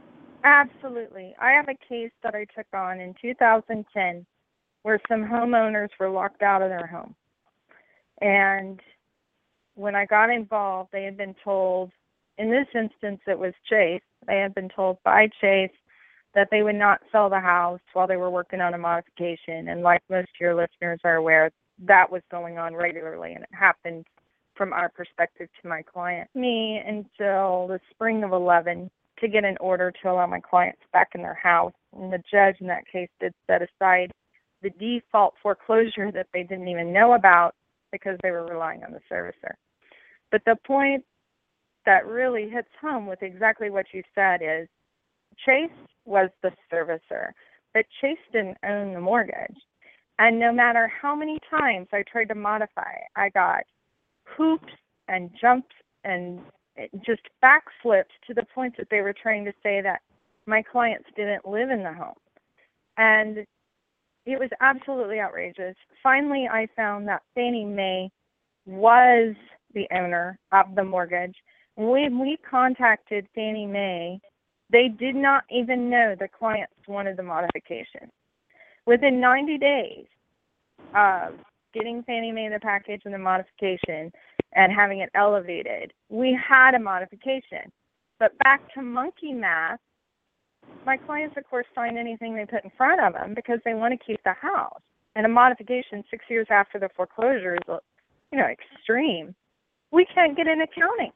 Absolutely. 0.47 1.35
I 1.41 1.51
have 1.51 1.67
a 1.67 1.75
case 1.89 2.11
that 2.23 2.33
I 2.33 2.45
took 2.55 2.67
on 2.73 3.01
in 3.01 3.13
2010 3.21 4.25
where 4.83 5.01
some 5.09 5.25
homeowners 5.25 5.89
were 5.99 6.09
locked 6.09 6.41
out 6.41 6.61
of 6.61 6.69
their 6.69 6.87
home. 6.87 7.13
And 8.21 8.79
when 9.75 9.93
I 9.93 10.05
got 10.05 10.29
involved, 10.29 10.91
they 10.93 11.03
had 11.03 11.17
been 11.17 11.35
told, 11.43 11.91
in 12.37 12.49
this 12.49 12.67
instance, 12.73 13.19
it 13.27 13.37
was 13.37 13.53
Chase, 13.69 14.01
they 14.25 14.37
had 14.37 14.55
been 14.55 14.69
told 14.69 14.99
by 15.03 15.27
Chase 15.41 15.75
that 16.33 16.47
they 16.49 16.63
would 16.63 16.75
not 16.75 17.01
sell 17.11 17.29
the 17.29 17.41
house 17.41 17.81
while 17.91 18.07
they 18.07 18.15
were 18.15 18.29
working 18.29 18.61
on 18.61 18.73
a 18.73 18.77
modification. 18.77 19.67
And 19.67 19.81
like 19.81 20.01
most 20.09 20.29
of 20.29 20.39
your 20.39 20.55
listeners 20.55 21.01
are 21.03 21.15
aware, 21.15 21.51
that 21.79 22.09
was 22.09 22.21
going 22.31 22.57
on 22.57 22.73
regularly 22.73 23.33
and 23.33 23.43
it 23.43 23.49
happened 23.51 24.05
from 24.55 24.71
our 24.71 24.87
perspective 24.87 25.49
to 25.61 25.67
my 25.67 25.81
client. 25.81 26.29
Me 26.35 26.81
until 26.87 27.67
the 27.67 27.81
spring 27.91 28.23
of 28.23 28.31
11 28.31 28.89
to 29.19 29.27
get 29.27 29.43
an 29.43 29.57
order 29.59 29.91
to 30.01 30.11
allow 30.11 30.27
my 30.27 30.39
clients 30.39 30.81
back 30.93 31.09
in 31.15 31.21
their 31.21 31.33
house. 31.41 31.73
And 31.95 32.11
the 32.11 32.21
judge 32.31 32.55
in 32.59 32.67
that 32.67 32.87
case 32.91 33.09
did 33.19 33.33
set 33.47 33.61
aside 33.61 34.11
the 34.61 34.69
default 34.71 35.35
foreclosure 35.41 36.11
that 36.11 36.27
they 36.33 36.43
didn't 36.43 36.67
even 36.67 36.93
know 36.93 37.13
about 37.13 37.53
because 37.91 38.17
they 38.21 38.31
were 38.31 38.45
relying 38.45 38.83
on 38.83 38.91
the 38.91 38.99
servicer. 39.11 39.53
But 40.31 40.41
the 40.45 40.57
point 40.65 41.03
that 41.85 42.05
really 42.05 42.49
hits 42.49 42.67
home 42.81 43.07
with 43.07 43.23
exactly 43.23 43.69
what 43.69 43.85
you 43.93 44.03
said 44.13 44.41
is 44.41 44.67
Chase 45.45 45.69
was 46.05 46.29
the 46.43 46.51
servicer, 46.71 47.31
but 47.73 47.85
Chase 48.01 48.17
didn't 48.33 48.57
own 48.67 48.93
the 48.93 48.99
mortgage. 48.99 49.55
And 50.19 50.39
no 50.39 50.51
matter 50.51 50.91
how 51.01 51.15
many 51.15 51.39
times 51.49 51.87
I 51.93 52.03
tried 52.11 52.29
to 52.29 52.35
modify, 52.35 52.95
I 53.15 53.29
got 53.29 53.63
hoops 54.25 54.73
and 55.07 55.29
jumps 55.39 55.73
and 56.03 56.39
just 57.05 57.21
backflipped 57.43 58.15
to 58.27 58.33
the 58.33 58.45
point 58.53 58.75
that 58.77 58.87
they 58.89 59.01
were 59.01 59.13
trying 59.13 59.45
to 59.45 59.53
say 59.63 59.81
that 59.81 60.01
my 60.45 60.61
clients 60.61 61.09
didn't 61.15 61.47
live 61.47 61.69
in 61.69 61.83
the 61.83 61.93
home. 61.93 62.15
And 62.97 63.39
it 64.25 64.39
was 64.39 64.49
absolutely 64.59 65.19
outrageous. 65.19 65.75
Finally, 66.03 66.47
I 66.51 66.67
found 66.75 67.07
that 67.07 67.23
Fannie 67.35 67.65
Mae 67.65 68.09
was 68.65 69.35
the 69.73 69.87
owner 69.91 70.39
of 70.51 70.75
the 70.75 70.83
mortgage. 70.83 71.35
When 71.75 72.19
we 72.19 72.37
contacted 72.49 73.27
Fannie 73.35 73.67
Mae, 73.67 74.19
they 74.69 74.89
did 74.89 75.15
not 75.15 75.43
even 75.49 75.89
know 75.89 76.15
the 76.19 76.27
clients 76.27 76.73
wanted 76.87 77.17
the 77.17 77.23
modification. 77.23 78.11
Within 78.85 79.21
90 79.21 79.57
days 79.57 80.05
of 80.95 81.33
getting 81.73 82.03
Fannie 82.03 82.31
Mae 82.31 82.49
the 82.49 82.59
package 82.59 83.01
and 83.05 83.13
the 83.13 83.19
modification 83.19 84.11
and 84.53 84.71
having 84.71 84.99
it 84.99 85.09
elevated, 85.15 85.93
we 86.09 86.37
had 86.37 86.73
a 86.73 86.79
modification. 86.79 87.71
But 88.19 88.37
back 88.39 88.61
to 88.73 88.81
monkey 88.81 89.33
math, 89.33 89.79
my 90.85 90.97
clients, 90.97 91.35
of 91.37 91.43
course, 91.49 91.65
sign 91.75 91.97
anything 91.97 92.35
they 92.35 92.45
put 92.45 92.63
in 92.63 92.71
front 92.77 93.01
of 93.01 93.13
them 93.13 93.33
because 93.33 93.59
they 93.63 93.73
want 93.73 93.97
to 93.97 94.05
keep 94.05 94.21
the 94.23 94.33
house. 94.33 94.81
And 95.15 95.25
a 95.25 95.29
modification 95.29 96.03
six 96.09 96.25
years 96.29 96.47
after 96.49 96.79
the 96.79 96.89
foreclosure 96.95 97.55
is, 97.55 97.77
you 98.31 98.37
know, 98.37 98.45
extreme. 98.45 99.33
We 99.91 100.05
can't 100.13 100.35
get 100.35 100.47
an 100.47 100.61
accounting. 100.61 101.11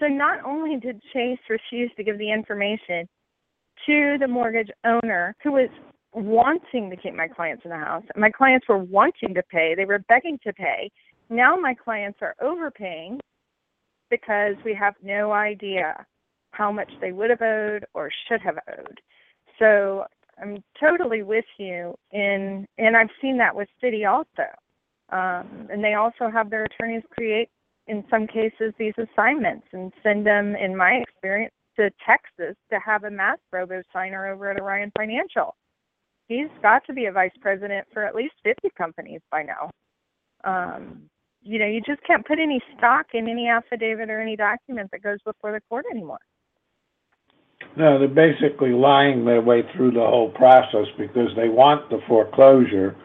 So 0.00 0.06
not 0.06 0.44
only 0.44 0.78
did 0.78 1.02
Chase 1.12 1.38
refuse 1.48 1.90
to 1.96 2.04
give 2.04 2.18
the 2.18 2.30
information 2.30 3.08
to 3.86 4.16
the 4.18 4.28
mortgage 4.28 4.70
owner 4.84 5.34
who 5.42 5.52
was 5.52 5.68
wanting 6.12 6.90
to 6.90 6.96
keep 6.96 7.14
my 7.14 7.28
clients 7.28 7.64
in 7.64 7.70
the 7.70 7.76
house, 7.76 8.04
my 8.16 8.30
clients 8.30 8.68
were 8.68 8.78
wanting 8.78 9.34
to 9.34 9.42
pay, 9.50 9.74
they 9.76 9.84
were 9.84 10.00
begging 10.08 10.38
to 10.44 10.52
pay. 10.52 10.90
Now 11.30 11.56
my 11.56 11.74
clients 11.74 12.18
are 12.22 12.34
overpaying 12.40 13.20
because 14.10 14.56
we 14.64 14.74
have 14.74 14.94
no 15.02 15.32
idea 15.32 16.06
how 16.52 16.72
much 16.72 16.90
they 17.00 17.12
would 17.12 17.30
have 17.30 17.42
owed 17.42 17.84
or 17.94 18.10
should 18.28 18.40
have 18.40 18.58
owed. 18.68 19.00
So 19.58 20.04
I'm 20.40 20.62
totally 20.80 21.22
with 21.22 21.44
you 21.58 21.94
in, 22.12 22.66
and 22.78 22.96
I've 22.96 23.10
seen 23.20 23.38
that 23.38 23.54
with 23.54 23.68
Citi 23.82 24.08
also. 24.08 24.48
Um, 25.10 25.68
and 25.70 25.82
they 25.82 25.94
also 25.94 26.30
have 26.30 26.50
their 26.50 26.64
attorneys 26.64 27.02
create, 27.10 27.48
in 27.86 28.04
some 28.10 28.26
cases, 28.26 28.74
these 28.78 28.94
assignments 28.98 29.66
and 29.72 29.92
send 30.02 30.26
them, 30.26 30.54
in 30.54 30.76
my 30.76 31.02
experience, 31.02 31.54
to 31.76 31.90
Texas 32.06 32.56
to 32.70 32.78
have 32.84 33.04
a 33.04 33.10
mass 33.10 33.38
robo 33.52 33.82
signer 33.92 34.26
over 34.26 34.50
at 34.50 34.60
Orion 34.60 34.92
Financial. 34.96 35.54
He's 36.28 36.48
got 36.60 36.84
to 36.86 36.92
be 36.92 37.06
a 37.06 37.12
vice 37.12 37.32
president 37.40 37.86
for 37.92 38.04
at 38.04 38.14
least 38.14 38.34
50 38.44 38.68
companies 38.76 39.20
by 39.30 39.44
now. 39.44 39.70
Um, 40.44 41.08
you 41.48 41.58
know, 41.58 41.66
you 41.66 41.80
just 41.80 42.02
can't 42.06 42.26
put 42.26 42.38
any 42.38 42.60
stock 42.76 43.06
in 43.14 43.26
any 43.26 43.48
affidavit 43.48 44.10
or 44.10 44.20
any 44.20 44.36
document 44.36 44.90
that 44.92 45.02
goes 45.02 45.18
before 45.24 45.52
the 45.52 45.60
court 45.68 45.86
anymore. 45.90 46.18
No, 47.76 47.98
they're 47.98 48.08
basically 48.08 48.72
lying 48.72 49.24
their 49.24 49.40
way 49.40 49.62
through 49.74 49.92
the 49.92 50.00
whole 50.00 50.30
process 50.30 50.86
because 50.98 51.30
they 51.36 51.48
want 51.48 51.88
the 51.88 52.00
foreclosure 52.06 52.96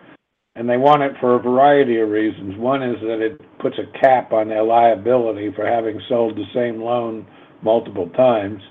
and 0.56 0.70
they 0.70 0.78
want 0.78 1.02
it 1.04 1.14
for 1.22 1.36
a 1.36 1.40
variety 1.40 2.00
of 2.00 2.10
reasons. 2.10 2.58
One 2.58 2.84
is 2.84 3.00
that 3.02 3.22
it 3.22 3.40
puts 3.60 3.78
a 3.78 4.00
cap 4.00 4.34
on 4.34 4.50
their 4.50 4.64
liability 4.64 5.52
for 5.56 5.66
having 5.66 6.02
sold 6.10 6.36
the 6.36 6.46
same 6.54 6.82
loan 6.82 7.26
multiple 7.62 8.10
times. 8.10 8.62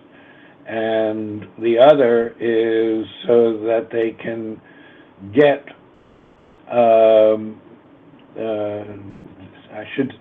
And 0.67 1.47
the 1.59 1.79
other 1.79 2.35
is 2.39 3.07
so 3.27 3.59
that 3.65 3.89
they 3.91 4.11
can 4.23 4.61
get, 5.33 5.65
um, 6.71 7.61
uh, 8.39 9.32
I 9.73 9.85
should, 9.97 10.13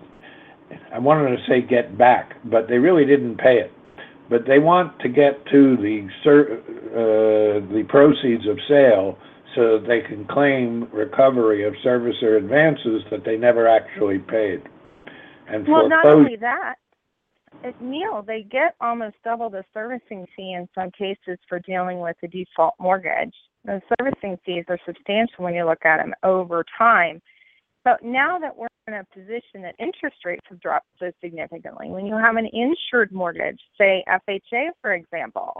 I 0.94 1.00
wanted 1.00 1.36
to 1.36 1.44
say 1.48 1.62
get 1.62 1.98
back, 1.98 2.36
but 2.46 2.68
they 2.68 2.78
really 2.78 3.06
didn't 3.06 3.38
pay 3.38 3.60
it 3.60 3.72
but 4.32 4.48
they 4.48 4.60
want 4.60 4.98
to 5.02 5.10
get 5.10 5.46
to 5.52 5.76
the 5.76 6.08
uh, 6.26 7.74
the 7.74 7.84
proceeds 7.90 8.48
of 8.48 8.58
sale 8.68 9.20
so 9.54 9.78
that 9.78 9.88
they 9.88 10.00
can 10.00 10.26
claim 10.26 10.88
recovery 10.94 11.66
of 11.66 11.74
servicer 11.86 12.38
advances 12.38 13.04
that 13.12 13.26
they 13.26 13.36
never 13.36 13.68
actually 13.68 14.20
paid. 14.20 14.64
And 15.50 15.68
well, 15.68 15.90
not 15.90 16.06
only 16.06 16.38
that, 16.38 16.76
Neil, 17.82 18.24
they 18.26 18.44
get 18.44 18.76
almost 18.80 19.18
double 19.26 19.50
the 19.50 19.66
servicing 19.74 20.26
fee 20.36 20.54
in 20.54 20.70
some 20.74 20.92
cases 20.92 21.38
for 21.50 21.60
dealing 21.60 22.00
with 22.00 22.16
a 22.24 22.28
default 22.30 22.76
mortgage. 22.80 23.36
The 23.66 23.82
servicing 24.00 24.40
fees 24.46 24.64
are 24.70 24.80
substantial 24.86 25.44
when 25.44 25.54
you 25.54 25.66
look 25.66 25.86
at 25.86 25.98
them 25.98 26.14
over 26.24 26.64
time. 26.78 27.22
But 27.84 28.04
now 28.04 28.38
that 28.39 28.56
we're 28.56 28.67
in 28.88 28.94
a 28.94 29.06
position 29.13 29.62
that 29.63 29.76
interest 29.80 30.17
rates 30.26 30.46
have 30.50 30.60
dropped 30.60 30.88
so 31.00 31.12
significantly, 31.24 31.89
when 31.89 32.06
you 32.06 32.15
have 32.15 32.36
an 32.36 32.48
insured 32.54 33.12
mortgage, 33.12 33.60
say 33.78 34.04
FHA, 34.08 34.70
for 34.82 34.94
example, 34.94 35.54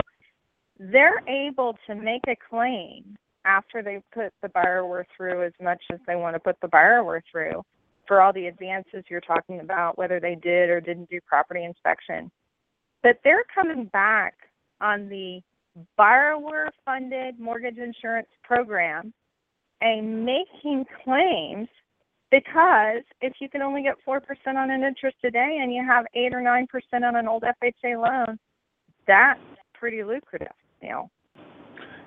they're 0.78 1.22
able 1.28 1.76
to 1.86 1.94
make 1.94 2.22
a 2.28 2.36
claim 2.48 3.16
after 3.44 3.82
they 3.82 4.00
put 4.12 4.32
the 4.42 4.48
borrower 4.48 5.06
through 5.16 5.44
as 5.44 5.52
much 5.60 5.82
as 5.92 5.98
they 6.06 6.16
want 6.16 6.34
to 6.34 6.40
put 6.40 6.56
the 6.60 6.68
borrower 6.68 7.22
through 7.30 7.62
for 8.06 8.20
all 8.20 8.32
the 8.32 8.46
advances 8.46 9.04
you're 9.08 9.20
talking 9.20 9.60
about, 9.60 9.98
whether 9.98 10.20
they 10.20 10.34
did 10.34 10.70
or 10.70 10.80
didn't 10.80 11.08
do 11.10 11.18
property 11.26 11.64
inspection. 11.64 12.30
But 13.02 13.18
they're 13.24 13.44
coming 13.52 13.86
back 13.86 14.34
on 14.80 15.08
the 15.08 15.40
borrower 15.96 16.70
funded 16.84 17.38
mortgage 17.38 17.78
insurance 17.78 18.28
program 18.44 19.12
and 19.80 20.24
making 20.24 20.84
claims 21.04 21.68
because 22.32 23.04
if 23.20 23.34
you 23.40 23.48
can 23.48 23.60
only 23.60 23.82
get 23.82 23.96
4% 24.08 24.20
on 24.56 24.70
an 24.70 24.82
interest 24.82 25.18
today 25.22 25.58
and 25.62 25.72
you 25.72 25.84
have 25.86 26.06
8 26.14 26.34
or 26.34 26.40
9% 26.40 26.66
on 26.94 27.14
an 27.14 27.28
old 27.28 27.44
FHA 27.44 28.02
loan, 28.02 28.38
that's 29.06 29.38
pretty 29.74 30.02
lucrative, 30.02 30.48
know. 30.82 31.10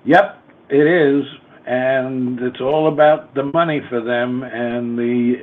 Yep, 0.04 0.42
it 0.68 0.86
is. 0.86 1.24
And 1.66 2.40
it's 2.40 2.60
all 2.60 2.92
about 2.92 3.34
the 3.34 3.44
money 3.44 3.80
for 3.88 4.02
them, 4.02 4.42
and 4.42 4.98
the 4.98 5.34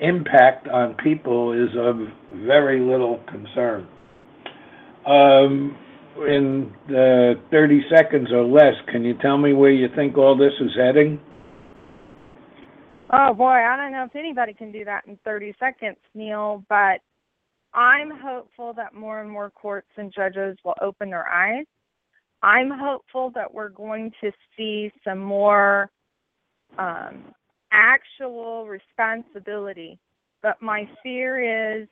impact 0.00 0.68
on 0.68 0.94
people 0.94 1.52
is 1.52 1.70
of 1.76 1.96
very 2.46 2.80
little 2.80 3.20
concern. 3.28 3.86
Um, 5.06 5.76
in 6.16 6.72
uh, 6.88 7.40
30 7.50 7.82
seconds 7.94 8.28
or 8.32 8.44
less, 8.44 8.74
can 8.90 9.04
you 9.04 9.14
tell 9.20 9.38
me 9.38 9.52
where 9.52 9.70
you 9.70 9.88
think 9.94 10.16
all 10.16 10.36
this 10.36 10.52
is 10.60 10.70
heading? 10.76 11.20
Oh 13.12 13.34
boy, 13.34 13.46
I 13.46 13.76
don't 13.76 13.92
know 13.92 14.04
if 14.04 14.14
anybody 14.14 14.54
can 14.54 14.70
do 14.70 14.84
that 14.84 15.04
in 15.06 15.18
30 15.24 15.54
seconds, 15.58 15.98
Neil, 16.14 16.64
but 16.68 17.00
I'm 17.74 18.10
hopeful 18.10 18.72
that 18.74 18.94
more 18.94 19.20
and 19.20 19.30
more 19.30 19.50
courts 19.50 19.88
and 19.96 20.12
judges 20.14 20.56
will 20.64 20.76
open 20.80 21.10
their 21.10 21.28
eyes. 21.28 21.66
I'm 22.42 22.70
hopeful 22.70 23.30
that 23.34 23.52
we're 23.52 23.68
going 23.68 24.12
to 24.20 24.30
see 24.56 24.92
some 25.04 25.18
more 25.18 25.90
um, 26.78 27.24
actual 27.72 28.66
responsibility. 28.66 29.98
But 30.42 30.62
my 30.62 30.88
fear 31.02 31.80
is 31.80 31.88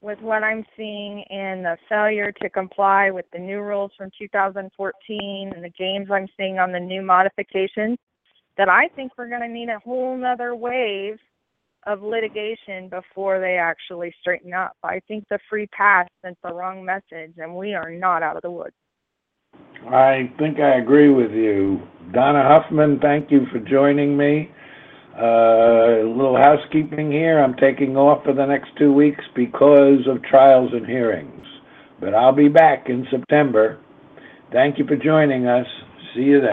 with 0.00 0.20
what 0.20 0.42
I'm 0.42 0.64
seeing 0.76 1.24
in 1.30 1.62
the 1.62 1.76
failure 1.88 2.32
to 2.42 2.50
comply 2.50 3.10
with 3.10 3.26
the 3.32 3.38
new 3.38 3.60
rules 3.60 3.92
from 3.96 4.10
2014 4.18 5.52
and 5.54 5.64
the 5.64 5.70
games 5.70 6.08
I'm 6.10 6.26
seeing 6.36 6.58
on 6.58 6.72
the 6.72 6.80
new 6.80 7.02
modifications, 7.02 7.98
that 8.60 8.68
I 8.68 8.88
think 8.94 9.12
we're 9.16 9.30
going 9.30 9.40
to 9.40 9.48
need 9.48 9.70
a 9.70 9.78
whole 9.78 10.14
nother 10.18 10.54
wave 10.54 11.16
of 11.86 12.02
litigation 12.02 12.90
before 12.90 13.40
they 13.40 13.56
actually 13.56 14.12
straighten 14.20 14.52
up. 14.52 14.72
I 14.82 15.00
think 15.08 15.24
the 15.30 15.38
free 15.48 15.66
pass 15.68 16.06
sent 16.22 16.36
the 16.44 16.52
wrong 16.52 16.84
message, 16.84 17.32
and 17.38 17.56
we 17.56 17.72
are 17.72 17.90
not 17.90 18.22
out 18.22 18.36
of 18.36 18.42
the 18.42 18.50
woods. 18.50 18.74
I 19.88 20.30
think 20.38 20.60
I 20.60 20.76
agree 20.76 21.08
with 21.08 21.30
you. 21.30 21.80
Donna 22.12 22.46
Huffman, 22.46 22.98
thank 23.00 23.30
you 23.30 23.46
for 23.50 23.60
joining 23.60 24.14
me. 24.14 24.50
Uh, 25.18 26.04
a 26.04 26.12
little 26.14 26.36
housekeeping 26.36 27.10
here. 27.10 27.42
I'm 27.42 27.54
taking 27.54 27.96
off 27.96 28.24
for 28.24 28.34
the 28.34 28.44
next 28.44 28.76
two 28.78 28.92
weeks 28.92 29.24
because 29.34 30.06
of 30.06 30.22
trials 30.22 30.70
and 30.74 30.84
hearings, 30.84 31.46
but 31.98 32.14
I'll 32.14 32.36
be 32.36 32.48
back 32.48 32.90
in 32.90 33.06
September. 33.10 33.80
Thank 34.52 34.78
you 34.78 34.84
for 34.86 34.96
joining 34.96 35.46
us. 35.46 35.66
See 36.14 36.24
you 36.24 36.42
then. 36.42 36.52